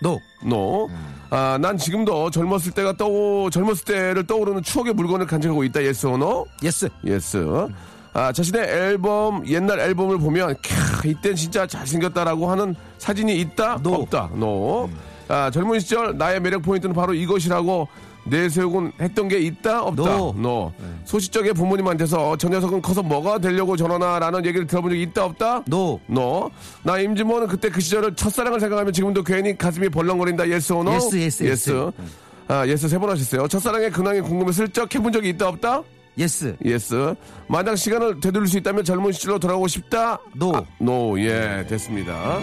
[0.00, 0.20] No.
[0.44, 0.88] no.
[1.30, 5.80] 아, 난 지금도 젊었을 때가 떠 젊었을 때를 떠오르는 추억의 물건을 간직하고 있다.
[5.80, 6.46] yes or no?
[6.62, 6.88] Yes.
[7.04, 7.68] Yes.
[8.12, 13.78] 아, 자신의 앨범, 옛날 앨범을 보면, 캬, 이땐 진짜 잘생겼다라고 하는 사진이 있다?
[13.84, 13.94] No.
[14.02, 14.30] 없다?
[14.34, 14.90] No.
[15.28, 17.86] 아, 젊은 시절 나의 매력 포인트는 바로 이것이라고
[18.24, 19.82] 내세우곤 했던 게 있다?
[19.82, 20.02] 없다?
[20.02, 20.32] No.
[20.36, 20.72] No.
[21.04, 25.24] 소시적에 부모님한테서 저 녀석은 커서 뭐가 되려고 저러나라는 얘기를 들어본 적이 있다?
[25.24, 25.62] 없다?
[25.66, 26.00] No.
[26.06, 26.50] No.
[26.82, 30.48] 나 임진모는 그때 그 시절을 첫사랑을 생각하면 지금도 괜히 가슴이 벌렁거린다.
[30.48, 30.90] Yes or no?
[30.92, 31.70] Yes, yes, yes.
[31.70, 31.90] Yes.
[32.48, 33.46] 아, yes 세 번 하셨어요.
[33.48, 35.48] 첫사랑의 근황이 궁금해 슬쩍 캐본 적이 있다?
[35.48, 35.82] 없다?
[36.18, 36.56] Yes.
[36.64, 37.14] Yes.
[37.46, 40.18] 만약 시간을 되돌릴 수 있다면 젊은 시절로 돌아가고 싶다?
[40.34, 40.56] No.
[40.56, 41.18] 아, no.
[41.20, 42.40] 예, 됐습니다.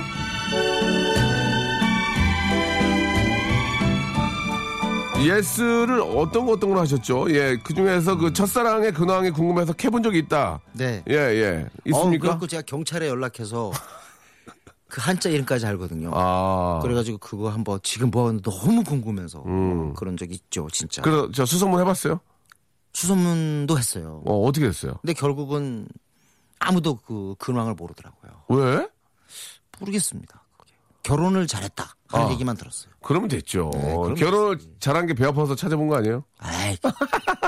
[5.25, 7.29] 예스를 어떤 거 어떤 걸 하셨죠?
[7.31, 10.59] 예, 그 중에서 그 첫사랑의 근황이 궁금해서 캐본 적이 있다.
[10.73, 11.03] 네.
[11.09, 11.65] 예, 예.
[11.65, 12.21] 어, 있습니까?
[12.21, 13.71] 그래갖고 제가 경찰에 연락해서
[14.87, 16.11] 그 한자 이름까지 알거든요.
[16.13, 16.79] 아.
[16.81, 19.93] 그래가지고 그거 한번 지금 뭐 너무 궁금해서 음.
[19.93, 21.01] 그런 적 있죠, 진짜.
[21.01, 22.19] 그래서 저 수소문 해봤어요?
[22.93, 24.21] 수소문도 했어요.
[24.25, 24.93] 어, 어떻게 됐어요?
[25.01, 25.87] 근데 결국은
[26.59, 28.43] 아무도 그 근황을 모르더라고요.
[28.49, 28.87] 왜?
[29.79, 30.43] 모르겠습니다.
[31.03, 31.96] 결혼을 잘했다.
[32.07, 32.31] 그런 아.
[32.31, 32.91] 얘기만 들었어요.
[33.01, 33.71] 그러면 됐죠.
[33.73, 36.23] 네, 결혼을 잘한 게 배 아파서 찾아본 거 아니에요?
[36.39, 36.77] 아이,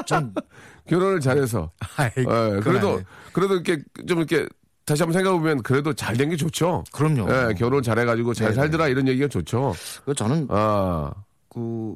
[0.05, 0.33] 좀
[0.87, 1.69] 결혼을 잘해서.
[1.97, 3.03] 아이, 예, 그건 그래도 아니에요.
[3.33, 4.47] 그래도 이렇게 좀 이렇게
[4.85, 6.83] 다시 한번 생각해 보면 그래도 잘 된 게 좋죠.
[6.91, 7.27] 그럼요.
[7.31, 8.55] 예, 결혼 잘해가지고 잘 네네.
[8.55, 9.73] 살더라 이런 얘기가 좋죠.
[10.05, 11.11] 그 저는 아,
[11.49, 11.95] 그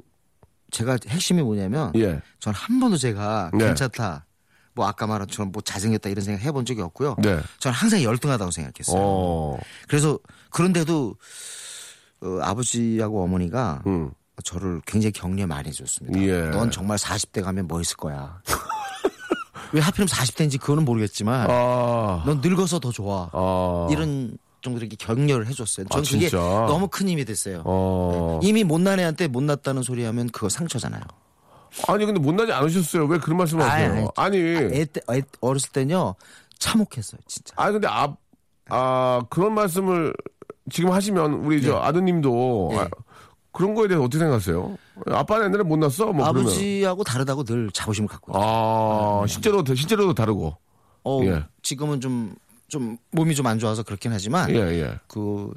[0.71, 3.65] 제가 핵심이 뭐냐면 예, 전한 번도 제가 네.
[3.65, 4.25] 괜찮다.
[4.75, 7.15] 뭐 아까 말한 것처럼 뭐 잘생겼다 이런 생각 해본 적이 없고요.
[7.19, 7.39] 네.
[7.59, 8.97] 저는 항상 열등하다고 생각했어요.
[8.99, 10.17] 어, 그래서
[10.49, 11.15] 그런데도
[12.23, 14.11] 어, 아버지하고 어머니가 음,
[14.43, 16.19] 저를 굉장히 격려 많이 해줬습니다.
[16.21, 16.49] 예.
[16.49, 18.41] 넌 정말 40대 가면 뭐 있을 거야.
[19.73, 23.29] 왜 하필이면 40대인지 그거는 모르겠지만 아, 넌 늙어서 더 좋아.
[23.33, 25.87] 아, 이런 정도로 이렇게 격려를 해줬어요.
[25.89, 26.37] 아, 전 그게 진짜?
[26.37, 27.63] 너무 큰 힘이 됐어요.
[27.65, 31.01] 어, 이미 못난 애한테 못났다는 소리 하면 그거 상처잖아요.
[31.87, 33.05] 아니 근데 못나지 않으셨어요?
[33.05, 34.07] 왜 그런 말씀을 하세요?
[34.15, 36.13] 아니, 애 때, 애- 어렸을 때는요
[36.59, 37.53] 참혹했어요, 진짜.
[37.57, 38.15] 아니 근데 아,
[38.69, 40.13] 아 그런 말씀을
[40.71, 41.77] 지금 하시면 우리 저 네.
[41.79, 42.79] 아드님도 네.
[42.79, 42.87] 아,
[43.51, 44.77] 그런 거에 대해서 어떻게 생각하세요?
[45.11, 46.05] 아빠는 옛날에 못 났어?
[46.11, 46.43] 뭐 그러면.
[46.43, 48.43] 아버지하고 다르다고 늘 자부심을 갖고 있어요.
[48.43, 50.55] 아, 실제로 실제로도 다르고.
[51.05, 51.43] 어, 예.
[51.61, 52.33] 지금은 좀,
[52.69, 54.99] 좀 몸이 좀 안 좋아서 그렇긴 하지만 예, 예.
[55.07, 55.53] 그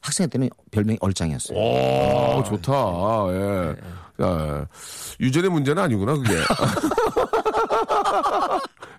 [0.00, 1.58] 학생 때는 별명이 얼짱이었어요.
[1.58, 2.72] 오, 좋다.
[3.32, 3.74] 예.
[4.22, 4.66] 야,
[5.20, 6.34] 유전의 문제는 아니구나, 그게.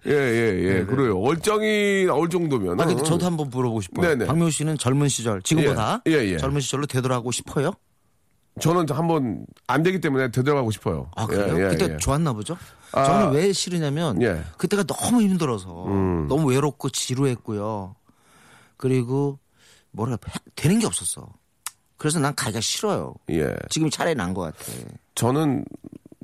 [0.06, 0.86] 예, 예, 예.
[0.86, 1.20] 그래요.
[1.20, 2.80] 얼짱이 나올 정도면.
[2.80, 4.08] 아, 근데 저도 한번 물어보고 싶어요.
[4.10, 4.26] 네네.
[4.26, 6.38] 박명수 씨는 젊은 시절, 지금보다 예, 예, 예.
[6.38, 7.72] 젊은 시절로 되돌아가고 싶어요?
[8.60, 11.12] 저는 한번 안 되기 때문에 되돌아가고 싶어요.
[11.16, 11.58] 아, 그래요?
[11.60, 11.98] 예, 예, 그때 예.
[11.98, 12.58] 좋았나 보죠?
[12.92, 13.04] 아.
[13.06, 14.28] 저는 왜 싫으냐면 예.
[14.30, 14.46] 음.
[14.58, 15.68] 그때가 너무 힘들어서
[16.28, 17.96] 너무 외롭고 지루했고요.
[18.78, 19.40] 그리고
[19.92, 21.28] 뭐라 해- 되는 게 없었어.
[21.98, 23.16] 그래서 난 가기가 싫어요.
[23.32, 23.54] 예.
[23.70, 24.72] 지금 차라리 난 것 같아.
[25.16, 25.66] 저는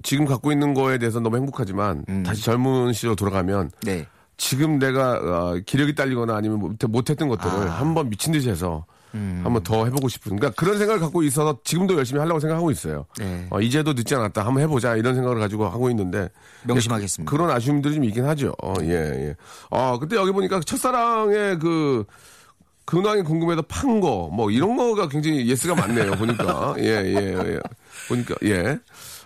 [0.04, 2.24] 지금 갖고 있는 거에 대해서 너무 행복하지만 음.
[2.24, 4.06] 다시 젊은 시절 돌아가면 네.
[4.38, 7.80] 지금 내가 어, 기력이 딸리거나 아니면 못- 못했던 것들을 아.
[7.80, 8.86] 한번 미친 듯이 해서
[9.16, 9.42] 음.
[9.44, 13.06] 한번 더 해보고 싶은 그러니까 그런 생각을 갖고 있어서 지금도 열심히 하려고 생각하고 있어요.
[13.20, 13.46] 네.
[13.52, 14.44] 어, 이제도 늦지 않았다.
[14.44, 16.30] 한번 해보자 이런 생각을 가지고 하고 있는데
[16.64, 17.30] 명심하겠습니다.
[17.30, 18.54] 그런 아쉬움들이 좀 있긴 하죠.
[18.64, 19.36] 어, 예, 예.
[19.70, 22.06] 어, 그때 여기 보니까 첫사랑의 그
[22.86, 26.76] 근황이 궁금해서 판 거, 뭐, 이런 거가 굉장히 yes가 많네요, 보니까.
[26.80, 27.60] 예, 예, 예.
[28.10, 28.78] 보니까, 예.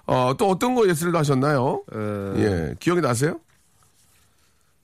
[0.08, 1.84] 어, 또 어떤 거 yes를 하셨나요?
[2.38, 2.76] 예.
[2.80, 3.39] 기억이 나세요?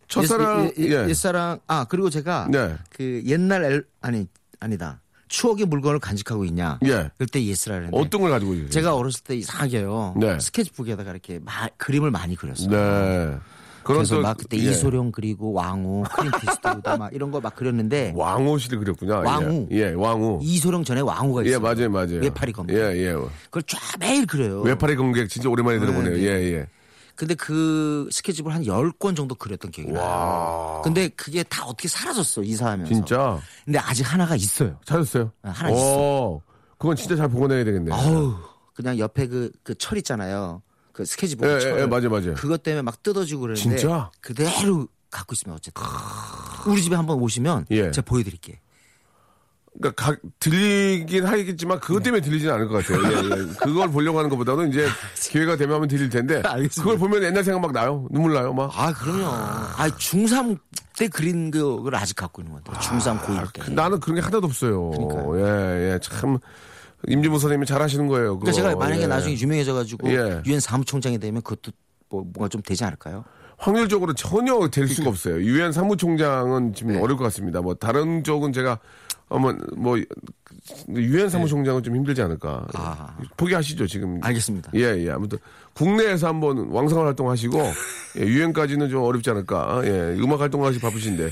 [0.09, 0.91] 첫사랑, 옛, 예.
[1.03, 2.75] 옛, 옛사랑 아 그리고 제가 네.
[2.91, 4.27] 그 옛날 엘, 아니
[4.59, 7.09] 아니다 추억의 물건을 간직하고 있냐 예.
[7.17, 8.69] 그때 yes라 했는데 어떤 걸 가지고 계세요?
[8.69, 10.39] 제가 어렸을 때 이상하게요 네.
[10.39, 12.69] 스케치북에다가 이렇게 마- 그림을 많이 그렸어요.
[12.69, 13.37] 네.
[13.83, 14.71] 그래서 또, 막 그때 예.
[14.71, 19.21] 이소룡 그리고 왕우, 클린트 이스트우드 막 이런 거 막 그렸는데 왕우 씨를 그렸군요.
[19.25, 19.67] 왕우.
[19.71, 20.39] 예, 예 왕우.
[20.41, 21.59] 이소룡 전에 왕우가 예, 있어요.
[21.61, 22.19] 맞아요, 맞아요.
[22.21, 22.75] 외팔이 검객.
[22.77, 23.13] 예, 예.
[23.45, 24.61] 그걸 쫙 매일 그려요.
[24.61, 26.15] 외파리 검객 진짜 오랜만에 들어보네요.
[26.15, 26.21] 네.
[26.23, 26.67] 예, 예.
[27.15, 30.81] 근데 그 스케치북을 한 10권 정도 그렸던 기억이 나요.
[30.83, 32.91] 근데 그게 다 어떻게 사라졌어, 이사하면서.
[32.91, 33.39] 진짜?
[33.65, 34.79] 근데 아직 하나가 있어요.
[34.85, 35.31] 찾았어요?
[35.43, 36.41] 아, 하나 오,
[36.79, 37.93] 그건 진짜 잘 보관해야 되겠네.
[37.93, 38.33] 아우,
[38.73, 40.63] 그냥 옆에 그, 그 철 있잖아요.
[40.93, 41.77] 그 스케치북 예, 철.
[41.77, 42.35] 예, 예, 맞아요, 맞아요.
[42.35, 43.77] 그것 때문에 막 뜯어지고 그러는데.
[43.77, 44.11] 진짜?
[44.21, 45.83] 그대로 갖고 있으면 어쨌든.
[46.67, 47.91] 우리 집에 한번 오시면 예.
[47.91, 48.59] 제가 보여드릴게.
[49.79, 53.11] 그러니까 각, 들리긴 하겠지만 그것 때문에 들리진 않을 것 같아요.
[53.11, 53.45] 예, 예.
[53.59, 56.41] 그걸 보려고 하는 것보다는 이제 기회가 되면 한번 들릴 텐데.
[56.45, 56.83] 알겠습니다.
[56.83, 58.07] 그걸 보면 옛날 생각 막 나요.
[58.11, 58.71] 눈물 나요, 막.
[58.79, 59.25] 아, 그럼요.
[59.25, 60.59] 아, 중3
[60.95, 62.99] 때 그린 그걸 아직 갖고 있는 것 같아요.
[62.99, 63.61] 중3 고1 때.
[63.63, 64.91] 그- 나는 그런 게 하나도 없어요.
[64.91, 65.39] 그러니까요.
[65.39, 65.99] 예, 예.
[66.03, 66.37] 참.
[67.07, 68.37] 임진모 선생님이 잘 하시는 거예요.
[68.39, 68.51] 그거.
[68.51, 69.07] 그러니까 제가 만약에 예.
[69.07, 70.41] 나중에 유명해져가지고 예.
[70.45, 71.71] 유엔 사무총장이 되면 그것도
[72.09, 73.25] 뭐 뭔가 좀 되지 않을까요?
[73.57, 74.93] 확률적으로 전혀 될 그러니까.
[74.95, 75.41] 수가 없어요.
[75.41, 76.99] 유엔 사무총장은 지금 네.
[76.99, 77.61] 어려울 것 같습니다.
[77.61, 78.79] 뭐 다른 쪽은 제가
[79.33, 79.97] 어머 뭐
[80.89, 82.65] 유엔 사무총장은 좀 힘들지 않을까.
[82.67, 82.79] 네.
[82.79, 83.17] 아.
[83.35, 84.19] 포기하시죠 지금.
[84.21, 84.71] 알겠습니다.
[84.75, 85.09] 예, 예.
[85.09, 85.39] 아무튼
[85.73, 87.59] 국내에서 한번 왕성한 활동하시고
[88.19, 89.81] 예, 유엔까지는 좀 어렵지 않을까.
[89.85, 91.31] 예, 음악 활동하시 바쁘신데.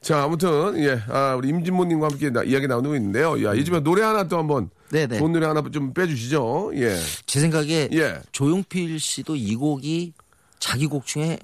[0.00, 3.42] 자, 아무튼 예, 아, 우리 임진모님과 함께 나- 이야기 나누고 있는데요.
[3.44, 5.18] 야, 이 집에 노래 하나 또 한번 네네.
[5.18, 6.70] 좋은 노래 하나 좀 빼주시죠.
[6.76, 8.20] 예, 제 생각에 예.
[8.32, 10.14] 조용필 씨도 이 곡이
[10.60, 11.38] 자기 곡 중에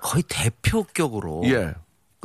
[0.00, 1.74] 거의 대표격으로 예.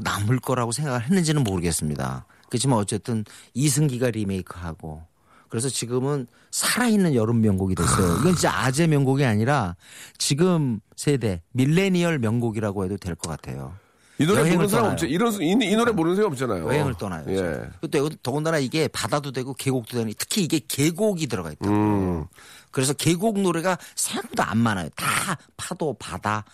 [0.01, 2.25] 남을 거라고 생각을 했는지는 모르겠습니다.
[2.49, 5.03] 그렇지만 어쨌든 이승기가 리메이크하고
[5.49, 8.17] 그래서 지금은 살아있는 여름 명곡이 됐어요.
[8.21, 9.75] 이건 진짜 아재 명곡이 아니라
[10.17, 13.75] 지금 세대 밀레니얼 명곡이라고 해도 될 것 같아요.
[14.17, 14.91] 이 노래 모르는 사람.
[14.91, 15.05] 없죠.
[15.08, 16.65] 이런 이, 이 노래 모르는 사람 없잖아요.
[16.67, 17.25] 여행을 떠나요.
[17.27, 17.69] 예.
[17.81, 21.73] 그때 더군다나 이게 바다도 되고 계곡도 되는 특히 이게 계곡이 들어가 있다고.
[21.73, 22.25] 음.
[22.71, 24.88] 그래서 계곡 노래가 생각보다 안 많아요.
[24.95, 26.45] 다 파도, 바다,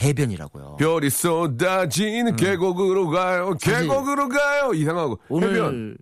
[0.00, 0.76] 해변이라고요.
[0.76, 3.48] 별이 쏟아지는 계곡으로 가요.
[3.48, 3.58] 음.
[3.58, 4.72] 계곡으로 가요.
[4.74, 5.18] 이상하고.
[5.28, 5.96] 오늘 해변.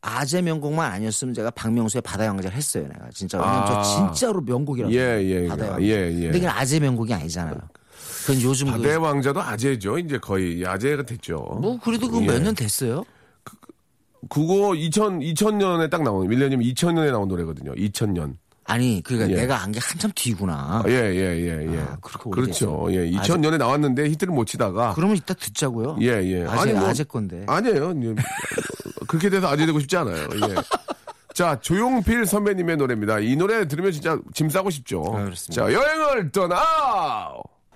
[0.00, 2.88] 아재 명곡만 아니었으면 제가 박명수의 바다 왕자를 했어요.
[2.88, 3.82] 내가 진짜 왜냐면 아.
[3.82, 4.92] 저 진짜로 명곡이라고.
[4.92, 5.86] 예, 예, 바다 예, 왕자.
[5.86, 6.22] 예, 예.
[6.22, 7.60] 근데 이건 아재 명곡이 아니잖아요.
[8.26, 9.98] 그건 요즘 그, 바다의 왕자도 아재죠.
[9.98, 11.36] 이제 거의 아재가 됐죠.
[11.60, 12.26] 뭐 그래도 그 예.
[12.26, 13.04] 몇년 됐어요.
[14.28, 17.72] 그거 2000 2000년에 딱 나온 밀레니엄 2000년에 나온 노래거든요.
[17.74, 18.34] 2000년.
[18.64, 19.36] 아니 그러니까 예.
[19.42, 20.82] 내가 안 게 한참 뒤구나.
[20.86, 21.78] 예, 예, 예, 예.
[21.80, 22.86] 아, 그렇게 그렇죠.
[22.90, 25.96] 예, 2000년에 나왔는데 히트를 못 치다가 그러면 이따 듣자고요.
[26.00, 26.46] 예, 예.
[26.46, 27.44] 아니, 뭐- 아재 건데.
[27.48, 27.92] 아니에요.
[28.02, 28.14] 예.
[29.08, 30.28] 그렇게 돼서 아재 되고 싶지 않아요.
[30.34, 30.54] 예.
[31.34, 33.18] 자, 조용필 선배님의 노래입니다.
[33.20, 35.02] 이 노래 들으면 진짜 짐 싸고 싶죠.
[35.06, 35.64] 아, 그렇습니다.
[35.66, 36.62] 자, 여행을 떠나!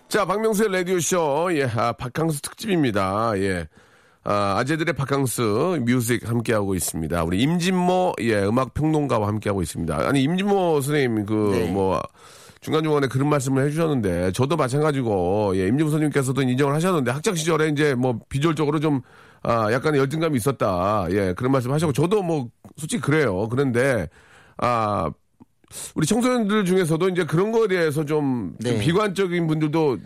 [0.08, 3.32] 자, 박명수의 라디오 쇼, 예, 아, 바캉스 특집입니다.
[3.38, 3.66] 예.
[4.28, 7.22] 아, 아재들의 바캉스 music 함께하고 있습니다.
[7.22, 9.96] 우리 임진모, 예, 음악 평론가와 함께하고 있습니다.
[9.96, 11.70] 아니, 임진모 선생님, 그, 네.
[11.70, 12.02] 뭐,
[12.60, 18.18] 중간중간에 그런 말씀을 해주셨는데, 저도 마찬가지고, 예, 임진모 선생님께서도 인정을 하셨는데, 학창 시절에 이제 뭐,
[18.28, 19.00] 비주얼적으로 좀,
[19.44, 21.06] 아, 약간의 열등감이 있었다.
[21.10, 23.48] 예, 그런 말씀 하셨고, 저도 뭐, 솔직히 그래요.
[23.48, 24.08] 그런데,
[24.56, 25.08] 아,
[25.94, 28.80] 우리 청소년들 중에서도 이제 그런 거에 대해서 좀, 좀 네.
[28.80, 29.98] 비관적인 분들도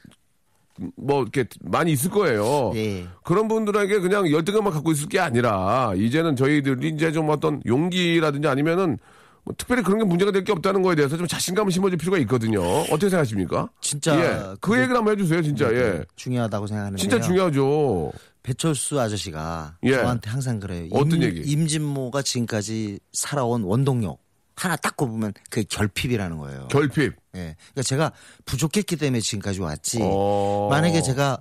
[0.97, 2.73] 뭐, 이렇게 많이 있을 거예요.
[2.75, 3.07] 예.
[3.25, 8.99] 그런 분들에게 그냥 열등감만 갖고 있을 게 아니라, 이제는 저희들이 이제 좀 어떤 용기라든지 아니면은,
[9.43, 12.61] 뭐 특별히 그런 게 문제가 될 게 없다는 거에 대해서 좀 자신감을 심어줄 필요가 있거든요.
[12.63, 13.71] 어떻게 생각하십니까?
[13.81, 14.55] 진짜 예.
[14.61, 15.73] 그 얘기를 한번 해주세요, 진짜.
[15.73, 16.03] 예.
[16.17, 18.13] 중요하다고 생각하는데 진짜 중요하죠.
[18.43, 19.93] 배철수 아저씨가 예.
[19.95, 20.89] 저한테 항상 그래요.
[20.93, 21.41] 어떤 임, 얘기?
[21.51, 24.19] 임진모가 지금까지 살아온 원동력
[24.61, 26.69] 하나 딱 꼽으면 그게 결핍이라는 거예요.
[26.69, 27.15] 결핍.
[27.37, 27.57] 예.
[27.73, 28.13] 그러니까 제가
[28.45, 29.99] 부족했기 때문에 지금까지 왔지.
[30.03, 30.69] 어.
[30.71, 31.41] 만약에 제가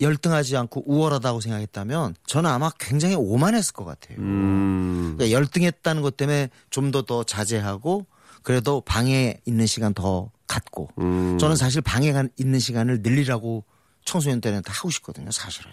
[0.00, 4.18] 열등하지 않고 우월하다고 생각했다면 저는 아마 굉장히 오만했을 것 같아요.
[4.18, 5.14] 음.
[5.16, 8.06] 그러니까 열등했다는 것 때문에 좀 더더 자제하고
[8.42, 11.38] 그래도 방에 있는 시간 더 갖고 음.
[11.38, 13.64] 저는 사실 방에 간- 있는 시간을 늘리라고
[14.04, 15.72] 청소년 때는 다 하고 싶거든요, 사실은.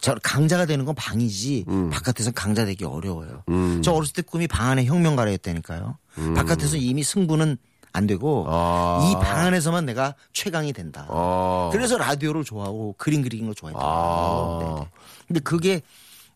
[0.00, 1.90] 저 강자가 되는 건 방이지 음.
[1.90, 3.42] 바깥에서 강자 되기 어려워요.
[3.82, 5.98] 저 어렸을 때 꿈이 방 안에 혁명가라였다니까요.
[6.34, 7.58] 바깥에서 이미 승부는
[7.92, 8.48] 안 되고 음.
[8.48, 9.10] 아.
[9.10, 11.06] 이방 안에서만 내가 최강이 된다.
[11.08, 11.70] 아.
[11.72, 14.76] 그래서 라디오를 좋아하고 그림 그리는 걸 좋아했던 아.
[14.80, 14.88] 네.
[15.26, 15.82] 근데 그게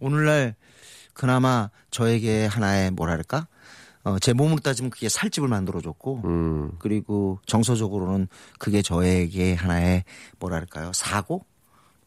[0.00, 0.55] 오늘날
[1.12, 3.46] 그나마 저에게 하나의 뭐랄까
[4.03, 6.72] 어, 제 몸을 따지면 그게 살집을 만들어줬고 음.
[6.79, 10.05] 그리고 정서적으로는 그게 저에게 하나의
[10.40, 11.46] 뭐랄까요 사고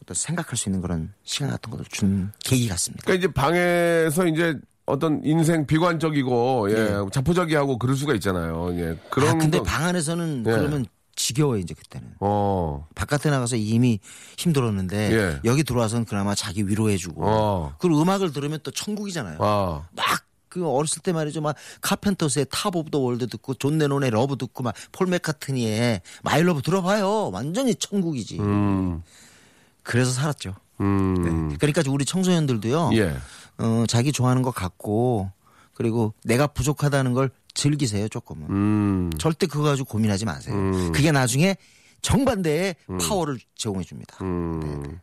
[0.08, 3.04] 어떤 생각할 수 있는 그런 시간 같은 것을 준 계기 같습니다.
[3.06, 8.70] 그러니까 이제 방에서 이제 어떤 인생 비관적이고, 예, 자포자기하고 그럴 수가 있잖아요.
[8.80, 8.98] 예.
[9.10, 9.30] 그런.
[9.30, 10.52] 아, 근데 거- 방 안에서는 예.
[10.52, 10.86] 그러면
[11.18, 12.14] 지겨워요 이제 그때는.
[12.22, 12.88] 어.
[12.96, 14.00] 바깥에 나가서 이미
[14.38, 15.40] 힘들었는데 예.
[15.44, 17.76] 여기 들어와서는 그나마 자기 위로해주고 어.
[17.80, 19.40] 그리고 음악을 들으면 또 천국이잖아요.
[19.42, 19.88] 아.
[19.96, 24.64] 막그 어렸을 때 말이죠 막 카펜터스의 Top of the World 듣고 존 레논의 Love 듣고
[24.64, 29.02] 막 폴 맥카트니의 My Love 들어봐요 완전히 천국이지 음.
[29.88, 31.50] 그래서 살았죠 음.
[31.50, 31.58] 네.
[31.58, 33.16] 그러니까 우리 청소년들도요 예.
[33.58, 35.32] 어, 자기 좋아하는 거 갖고
[35.74, 39.10] 그리고 내가 부족하다는 걸 즐기세요 조금은 음.
[39.18, 40.56] 절대 그거 가지고 고민하지 마세요
[40.94, 41.56] 그게 나중에
[42.02, 45.00] 정반대의 파워를 제공해 줍니다 음.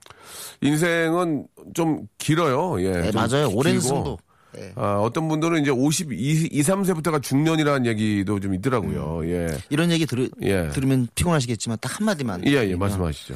[0.60, 2.80] 인생은 좀 길어요.
[2.82, 3.02] 예.
[3.02, 3.88] 네, 좀 맞아요 오랜 길고.
[3.88, 4.18] 승도
[4.54, 4.72] 네.
[4.76, 9.28] 아, 어떤 분들은 이제 52, 2, 3세부터가 중년이라는 얘기도 좀 있더라고요.
[9.28, 9.48] 예.
[9.68, 10.68] 이런 얘기 들, 예.
[10.68, 13.34] 들으면 피곤하시겠지만 딱 한마디만 예, 예, 드리면 말씀하시죠.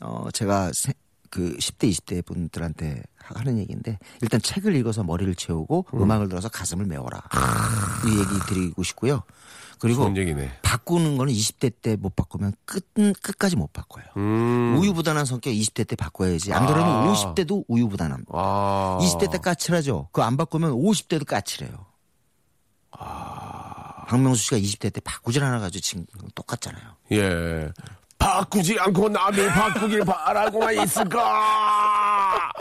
[0.00, 0.92] 어, 제가 세-
[1.30, 6.10] 그 10대, 20대 분들한테 하는 얘기인데 일단 책을 읽어서 머리를 채우고 음.
[6.10, 7.20] 악을 들어서 가슴을 메워라.
[8.06, 9.22] 이 얘기 드리고 싶고요.
[9.78, 10.04] 그리고.
[10.62, 14.04] 바꾸는 거는 20대 때 못 바꾸면 끝, 끝까지 못 바꿔요.
[14.16, 14.76] 음.
[14.78, 16.52] 우유부단한 성격 20대 때 바꿔야지.
[16.54, 17.12] 안 그러면 아.
[17.12, 18.24] 50대도 우유부단함.
[18.32, 18.98] 아.
[19.02, 20.08] 20대 때 까칠하죠.
[20.12, 21.84] 그거 안 바꾸면 50대도 까칠해요.
[24.08, 26.84] 박명수 씨가 20대 때 바꾸질 않아가지고 지금 똑같잖아요.
[27.12, 27.72] 예.
[28.18, 31.20] 바꾸지 않고 남이 바꾸길 바라고만 있을까?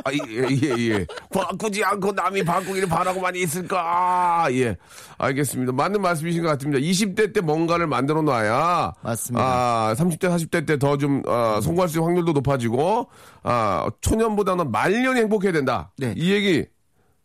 [0.04, 1.06] 아, 예, 예, 예.
[1.34, 4.48] 바꾸지 않고 남이 바꾸길 바라고만 있을까?
[4.52, 4.76] 예.
[5.18, 5.72] 알겠습니다.
[5.72, 6.80] 맞는 말씀이신 것 같습니다.
[6.80, 8.94] 20대 때 뭔가를 만들어 놔야.
[9.02, 9.44] 맞습니다.
[9.44, 13.08] 아, 30대, 40대 때 더 좀, 아, 성공할 수 있는 확률도 높아지고,
[13.44, 15.91] 아, 초년보다는 말년이 행복해야 된다.
[15.98, 16.13] 네.
[16.18, 16.65] 이 얘기,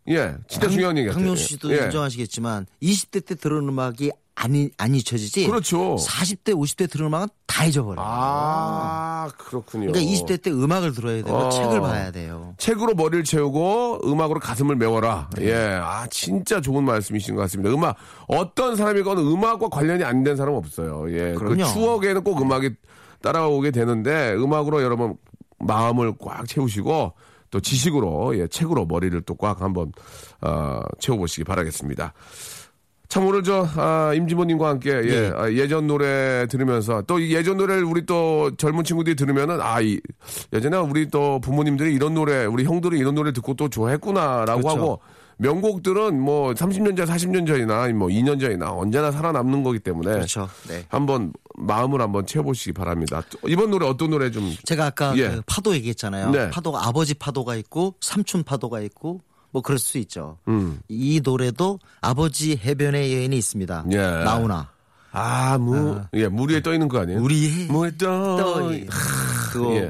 [0.09, 0.35] 예.
[0.49, 1.21] 진짜 중요한 얘기 같아요.
[1.25, 1.85] 강명수 씨도 예.
[1.85, 5.47] 인정하시겠지만 20대 때 들은 음악이 안, 안 잊혀지지.
[5.47, 5.97] 그렇죠.
[5.97, 7.97] 40대, 50대 들은 음악은 다 잊어버려요.
[8.09, 9.93] 아, 그렇군요.
[9.93, 11.49] 그러니까 20대 때 음악을 들어야 되고 어.
[11.51, 12.55] 책을 봐야 돼요.
[12.57, 15.29] 책으로 머리를 채우고 음악으로 가슴을 메워라.
[15.37, 15.47] 네.
[15.47, 15.55] 예.
[15.83, 17.71] 아, 진짜 좋은 말씀이신 것 같습니다.
[17.75, 17.97] 음악,
[18.29, 21.11] 어떤 사람이건 음악과 관련이 안 된 사람 은 없어요.
[21.13, 21.33] 예.
[21.35, 21.65] 그 그럼요.
[21.65, 22.71] 추억에는 꼭 음악이
[23.23, 25.17] 따라오게 되는데 음악으로 여러분
[25.59, 27.13] 마음을 꽉 채우시고
[27.51, 29.91] 또 지식으로, 예, 책으로 머리를 또 꽉 한번,
[30.41, 32.13] 어, 채워보시기 바라겠습니다.
[33.11, 35.33] 참 오늘 저 아, 임지모님과 함께 예, 네.
[35.35, 40.01] 아, 예전 노래 들으면서 또이 예전 노래를 우리 또 젊은 친구들이 들으면은 아 이,
[40.53, 44.69] 예전에 우리 또 부모님들이 이런 노래 우리 형들이 이런 노래 듣고 또 좋아했구나라고 그렇죠.
[44.79, 45.01] 하고
[45.39, 50.49] 명곡들은 뭐 30년 전 40년 전이나 뭐 2년 전이나 언제나 살아남는 거기 때문에 그렇죠.
[50.69, 50.85] 네.
[50.89, 53.25] 한번 마음을 한번 채워보시기 바랍니다.
[53.29, 55.31] 또 이번 노래 어떤 노래 좀 제가 아까 예.
[55.31, 56.31] 그 파도 얘기했잖아요.
[56.31, 56.51] 네.
[56.51, 59.21] 파도가 아버지 파도가 있고 삼촌 파도가 있고
[59.51, 60.39] 뭐 그럴 수 있죠.
[60.49, 60.81] 음.
[60.89, 63.87] 이 노래도 아버지 해변의 여인이 있습니다.
[63.93, 63.97] 예.
[63.97, 64.71] 나오나.
[65.13, 67.21] 아, 무, 예, 물 위에 떠 있는 거 아니에요?
[67.21, 68.37] 우리의 물에 떠.
[68.37, 68.87] 떠이.
[69.53, 69.89] 그거고 예.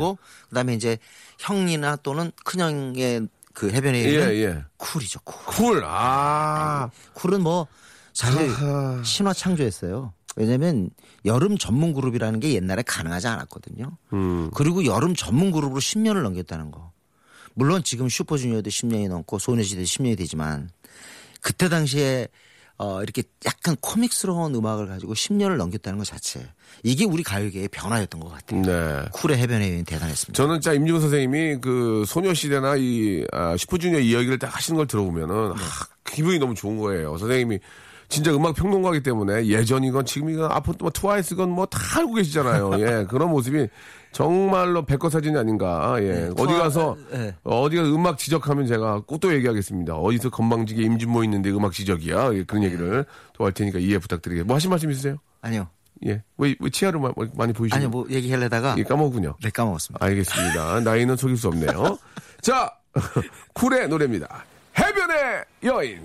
[0.49, 0.96] 그 다음에 이제
[1.38, 4.64] 형이나 또는 큰형의 그 해변의 예, 여인은 예.
[4.79, 5.20] 쿨이죠.
[5.25, 5.44] 쿨.
[5.75, 5.83] 쿨.
[5.85, 6.88] 아.
[7.12, 7.66] 쿨은 뭐
[8.14, 9.03] 사실 아하.
[9.05, 10.14] 신화 창조했어요.
[10.37, 10.90] 왜냐면
[11.27, 13.96] 여름 전문 그룹이라는 게 옛날에 가능하지 않았거든요.
[14.14, 14.51] 음.
[14.55, 16.89] 그리고 여름 전문 그룹으로 10년을 넘겼다는 거.
[17.54, 20.70] 물론 지금 슈퍼주니어도 10년이 넘고 소녀시대 10년이 되지만
[21.40, 22.28] 그때 당시에
[22.78, 26.46] 어 이렇게 약간 코믹스러운 음악을 가지고 10년을 넘겼다는 것 자체
[26.82, 28.62] 이게 우리 가요계의 변화였던 것 같아요.
[28.62, 29.04] 네.
[29.12, 30.32] 쿨의 해변의 여인 대단했습니다.
[30.32, 35.62] 저는 진짜 임지훈 선생님이 그 소녀시대나 이 아, 슈퍼주니어 이야기를 딱 하시는 걸 들어보면은 네.
[35.62, 37.18] 아, 기분이 너무 좋은 거예요.
[37.18, 37.58] 선생님이
[38.08, 42.70] 진짜 음악 평론가기 때문에 예전이건 지금이건 앞으로 뭐 트와이스건 뭐 다 알고 계시잖아요.
[42.80, 43.68] 예, 그런 모습이
[44.12, 45.96] 정말로 백거 사진이 아닌가.
[46.01, 47.35] 예, 어디 가서 예.
[47.44, 49.94] 어디 가서 음악 지적하면 제가 꼭 또 얘기하겠습니다.
[49.94, 52.35] 어디서 건방지게 임진모 있는데 음악 지적이야.
[52.35, 54.46] 예, 그런 얘기를 또 할 테니까 이해 부탁드리겠습니다.
[54.46, 55.16] 뭐 하신 말씀 있으세요?
[55.42, 55.68] 아니요.
[56.07, 57.77] 예, 왜, 왜 치아를 마- 많이 보이시나요?
[57.87, 57.90] 아니요.
[57.90, 59.37] 뭐 얘기하려다가 예, 까먹군요.
[59.42, 60.05] 네 까먹었습니다.
[60.05, 60.81] 알겠습니다.
[60.81, 61.99] 나이는 속일 수 없네요.
[62.40, 62.73] 자,
[63.55, 64.44] 쿨의 노래입니다.
[64.79, 66.01] 해변의 여인.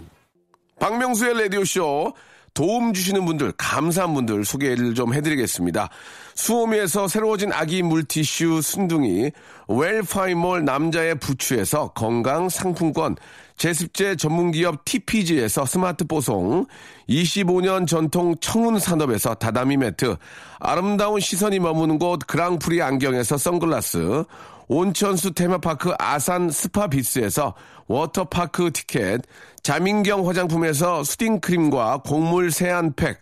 [0.79, 2.13] 박명수의 라디오쇼.
[2.55, 5.89] 도움 주시는 분들, 감사한 분들 소개를 좀 해드리겠습니다.
[6.35, 9.31] 수오미에서 새로워진 아기 물티슈 순둥이,
[9.67, 13.17] 웰파이몰 남자의 부추에서 건강 상품권,
[13.57, 16.65] 제습제 전문기업 TPG에서 스마트 뽀송,
[17.09, 20.15] 25년 전통 청운 산업에서 다다미 매트,
[20.59, 24.23] 아름다운 시선이 머무는 곳 그랑프리 안경에서 선글라스,
[24.67, 27.53] 온천수 테마파크 아산 스파비스에서
[27.87, 29.21] 워터파크 티켓,
[29.61, 33.17] 자민경 화장품에서 soothing 크림과 곡물 세안팩,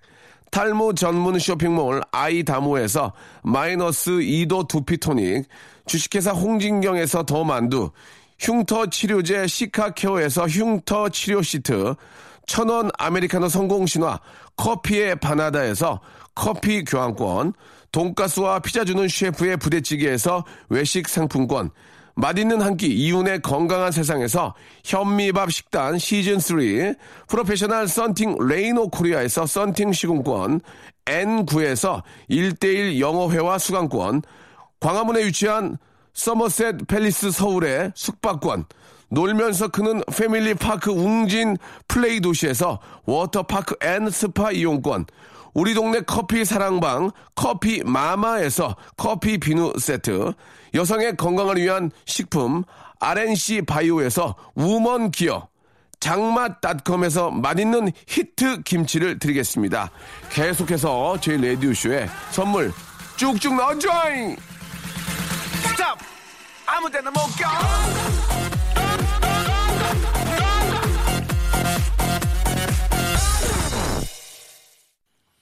[0.51, 5.47] 탈모 전문 쇼핑몰 아이다모에서 마이너스 2도 두피토닉,
[5.85, 7.91] 주식회사 홍진경에서 더 만두,
[8.39, 11.95] 흉터 치료제 시카케어에서 흉터 치료 시트,
[12.45, 14.19] 천원 아메리카노 성공 신화
[14.55, 16.01] 커피의 바나다에서
[16.35, 17.53] 커피 교환권,
[17.91, 21.69] 돈가스와 피자 주는 셰프의 부대찌개에서 외식 상품권,
[22.15, 24.53] 맛있는 한 끼 이윤의 건강한 세상에서
[24.83, 26.57] 현미밥 식단 시즌 3
[27.27, 30.61] 프로페셔널 썬팅 레이노 코리아에서 썬팅 시공권
[31.05, 34.21] N9에서 1대1 영어회화 수강권
[34.79, 35.77] 광화문에 위치한
[36.13, 38.65] 서머셋 팰리스 서울의 숙박권
[39.13, 45.05] 놀면서 크는 family park 웅진 플레이 도시에서 워터파크 and 스파 이용권
[45.53, 50.33] 우리 동네 커피 사랑방 커피 마마에서 커피 비누 세트
[50.73, 52.63] 여성의 건강을 위한 식품
[52.99, 55.47] RNC 바이오에서 우먼 기어
[55.99, 59.89] 장맛닷컴에서 맛있는 히트 김치를 드리겠습니다.
[60.31, 62.73] 계속해서 저희 레디오쇼에 선물
[63.15, 64.35] 쭉쭉 넣어줘잉!
[65.69, 65.97] 스탑!
[66.65, 68.23] 아무 데나 못 가!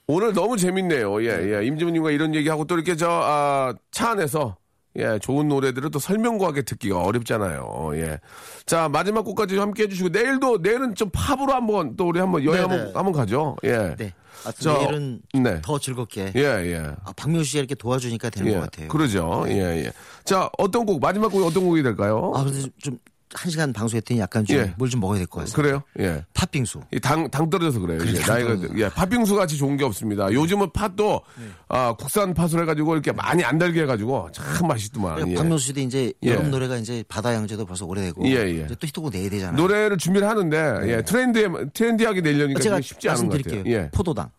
[0.06, 1.22] 오늘 너무 재밌네요.
[1.24, 1.66] 예, 예.
[1.66, 4.56] 임지훈님과 이런 얘기하고 또 이렇게 저, 아, 차 안에서
[4.98, 7.92] 예, 좋은 노래들을 또 설명과하게 듣기가 어렵잖아요.
[7.94, 8.18] 예.
[8.66, 12.82] 자, 마지막 곡까지 함께 해주시고, 내일도, 내일은 좀 팝으로 한번 또 우리 한번 여행 네네.
[12.82, 13.56] 한번, 한번 가죠.
[13.64, 13.94] 예.
[13.96, 14.12] 네.
[14.44, 15.60] 아, 저, 내일은 네.
[15.62, 16.94] 더 즐겁게 예, 예.
[17.04, 18.56] 아, 박명수 씨가 이렇게 도와주니까 되는 예.
[18.56, 18.88] 것 같아요.
[18.88, 19.44] 그러죠.
[19.48, 19.92] 예, 예.
[20.24, 22.32] 자, 어떤 곡, 마지막 곡이 어떤 곡이 될까요?
[22.34, 22.98] 아, 근데 좀
[23.34, 24.74] 한 시간 방송했더니 약간 좀 예.
[24.76, 25.54] 뭘좀 먹어야 될 것 같아요.
[25.54, 25.82] 그래요?
[25.98, 26.24] 예.
[26.34, 26.80] 팥빙수.
[26.92, 27.98] 이 당, 당 떨어져서 그래요.
[27.98, 28.78] 이게 그러니까 나이가, 떨어져서.
[28.78, 30.32] 예, 팥빙수 같이 좋은 게 없습니다.
[30.32, 31.44] 요즘은 팥도, 네.
[31.68, 35.30] 아, 국산 팥을 해가지고 이렇게 많이 안 달게 해가지고 참 맛있더만.
[35.30, 35.34] 예.
[35.34, 36.30] 박명수 씨도 이제 예.
[36.30, 38.50] 여름 노래가 이제 바다 양제도 벌써 오래되고 예, 예.
[38.66, 39.56] 이제 또 히트곡 내야 되잖아요.
[39.56, 42.62] 노래를 준비를 하는데, 예, 트렌드에, 트렌디하게 내려니까 네.
[42.64, 43.62] 제가 쉽지 않은 것 같아요.
[43.66, 43.90] 예.
[43.92, 44.30] 포도당.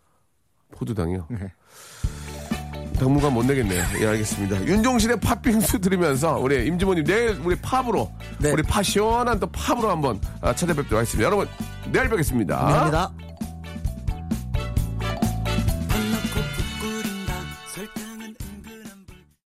[0.72, 1.28] 포도당이요?
[2.98, 3.82] 당분간 못 내겠네요.
[4.00, 4.64] 예, 알겠습니다.
[4.64, 8.50] 윤종신의 팥빙수 들으면서 우리 임지모님 내일 우리 팝으로 네.
[8.50, 11.26] 우리 파 시원한 또 팝으로 한번 아, 찾아뵙도록 하겠습니다.
[11.26, 11.48] 여러분
[11.92, 12.56] 내일 뵙겠습니다.
[12.56, 13.12] 감사합니다.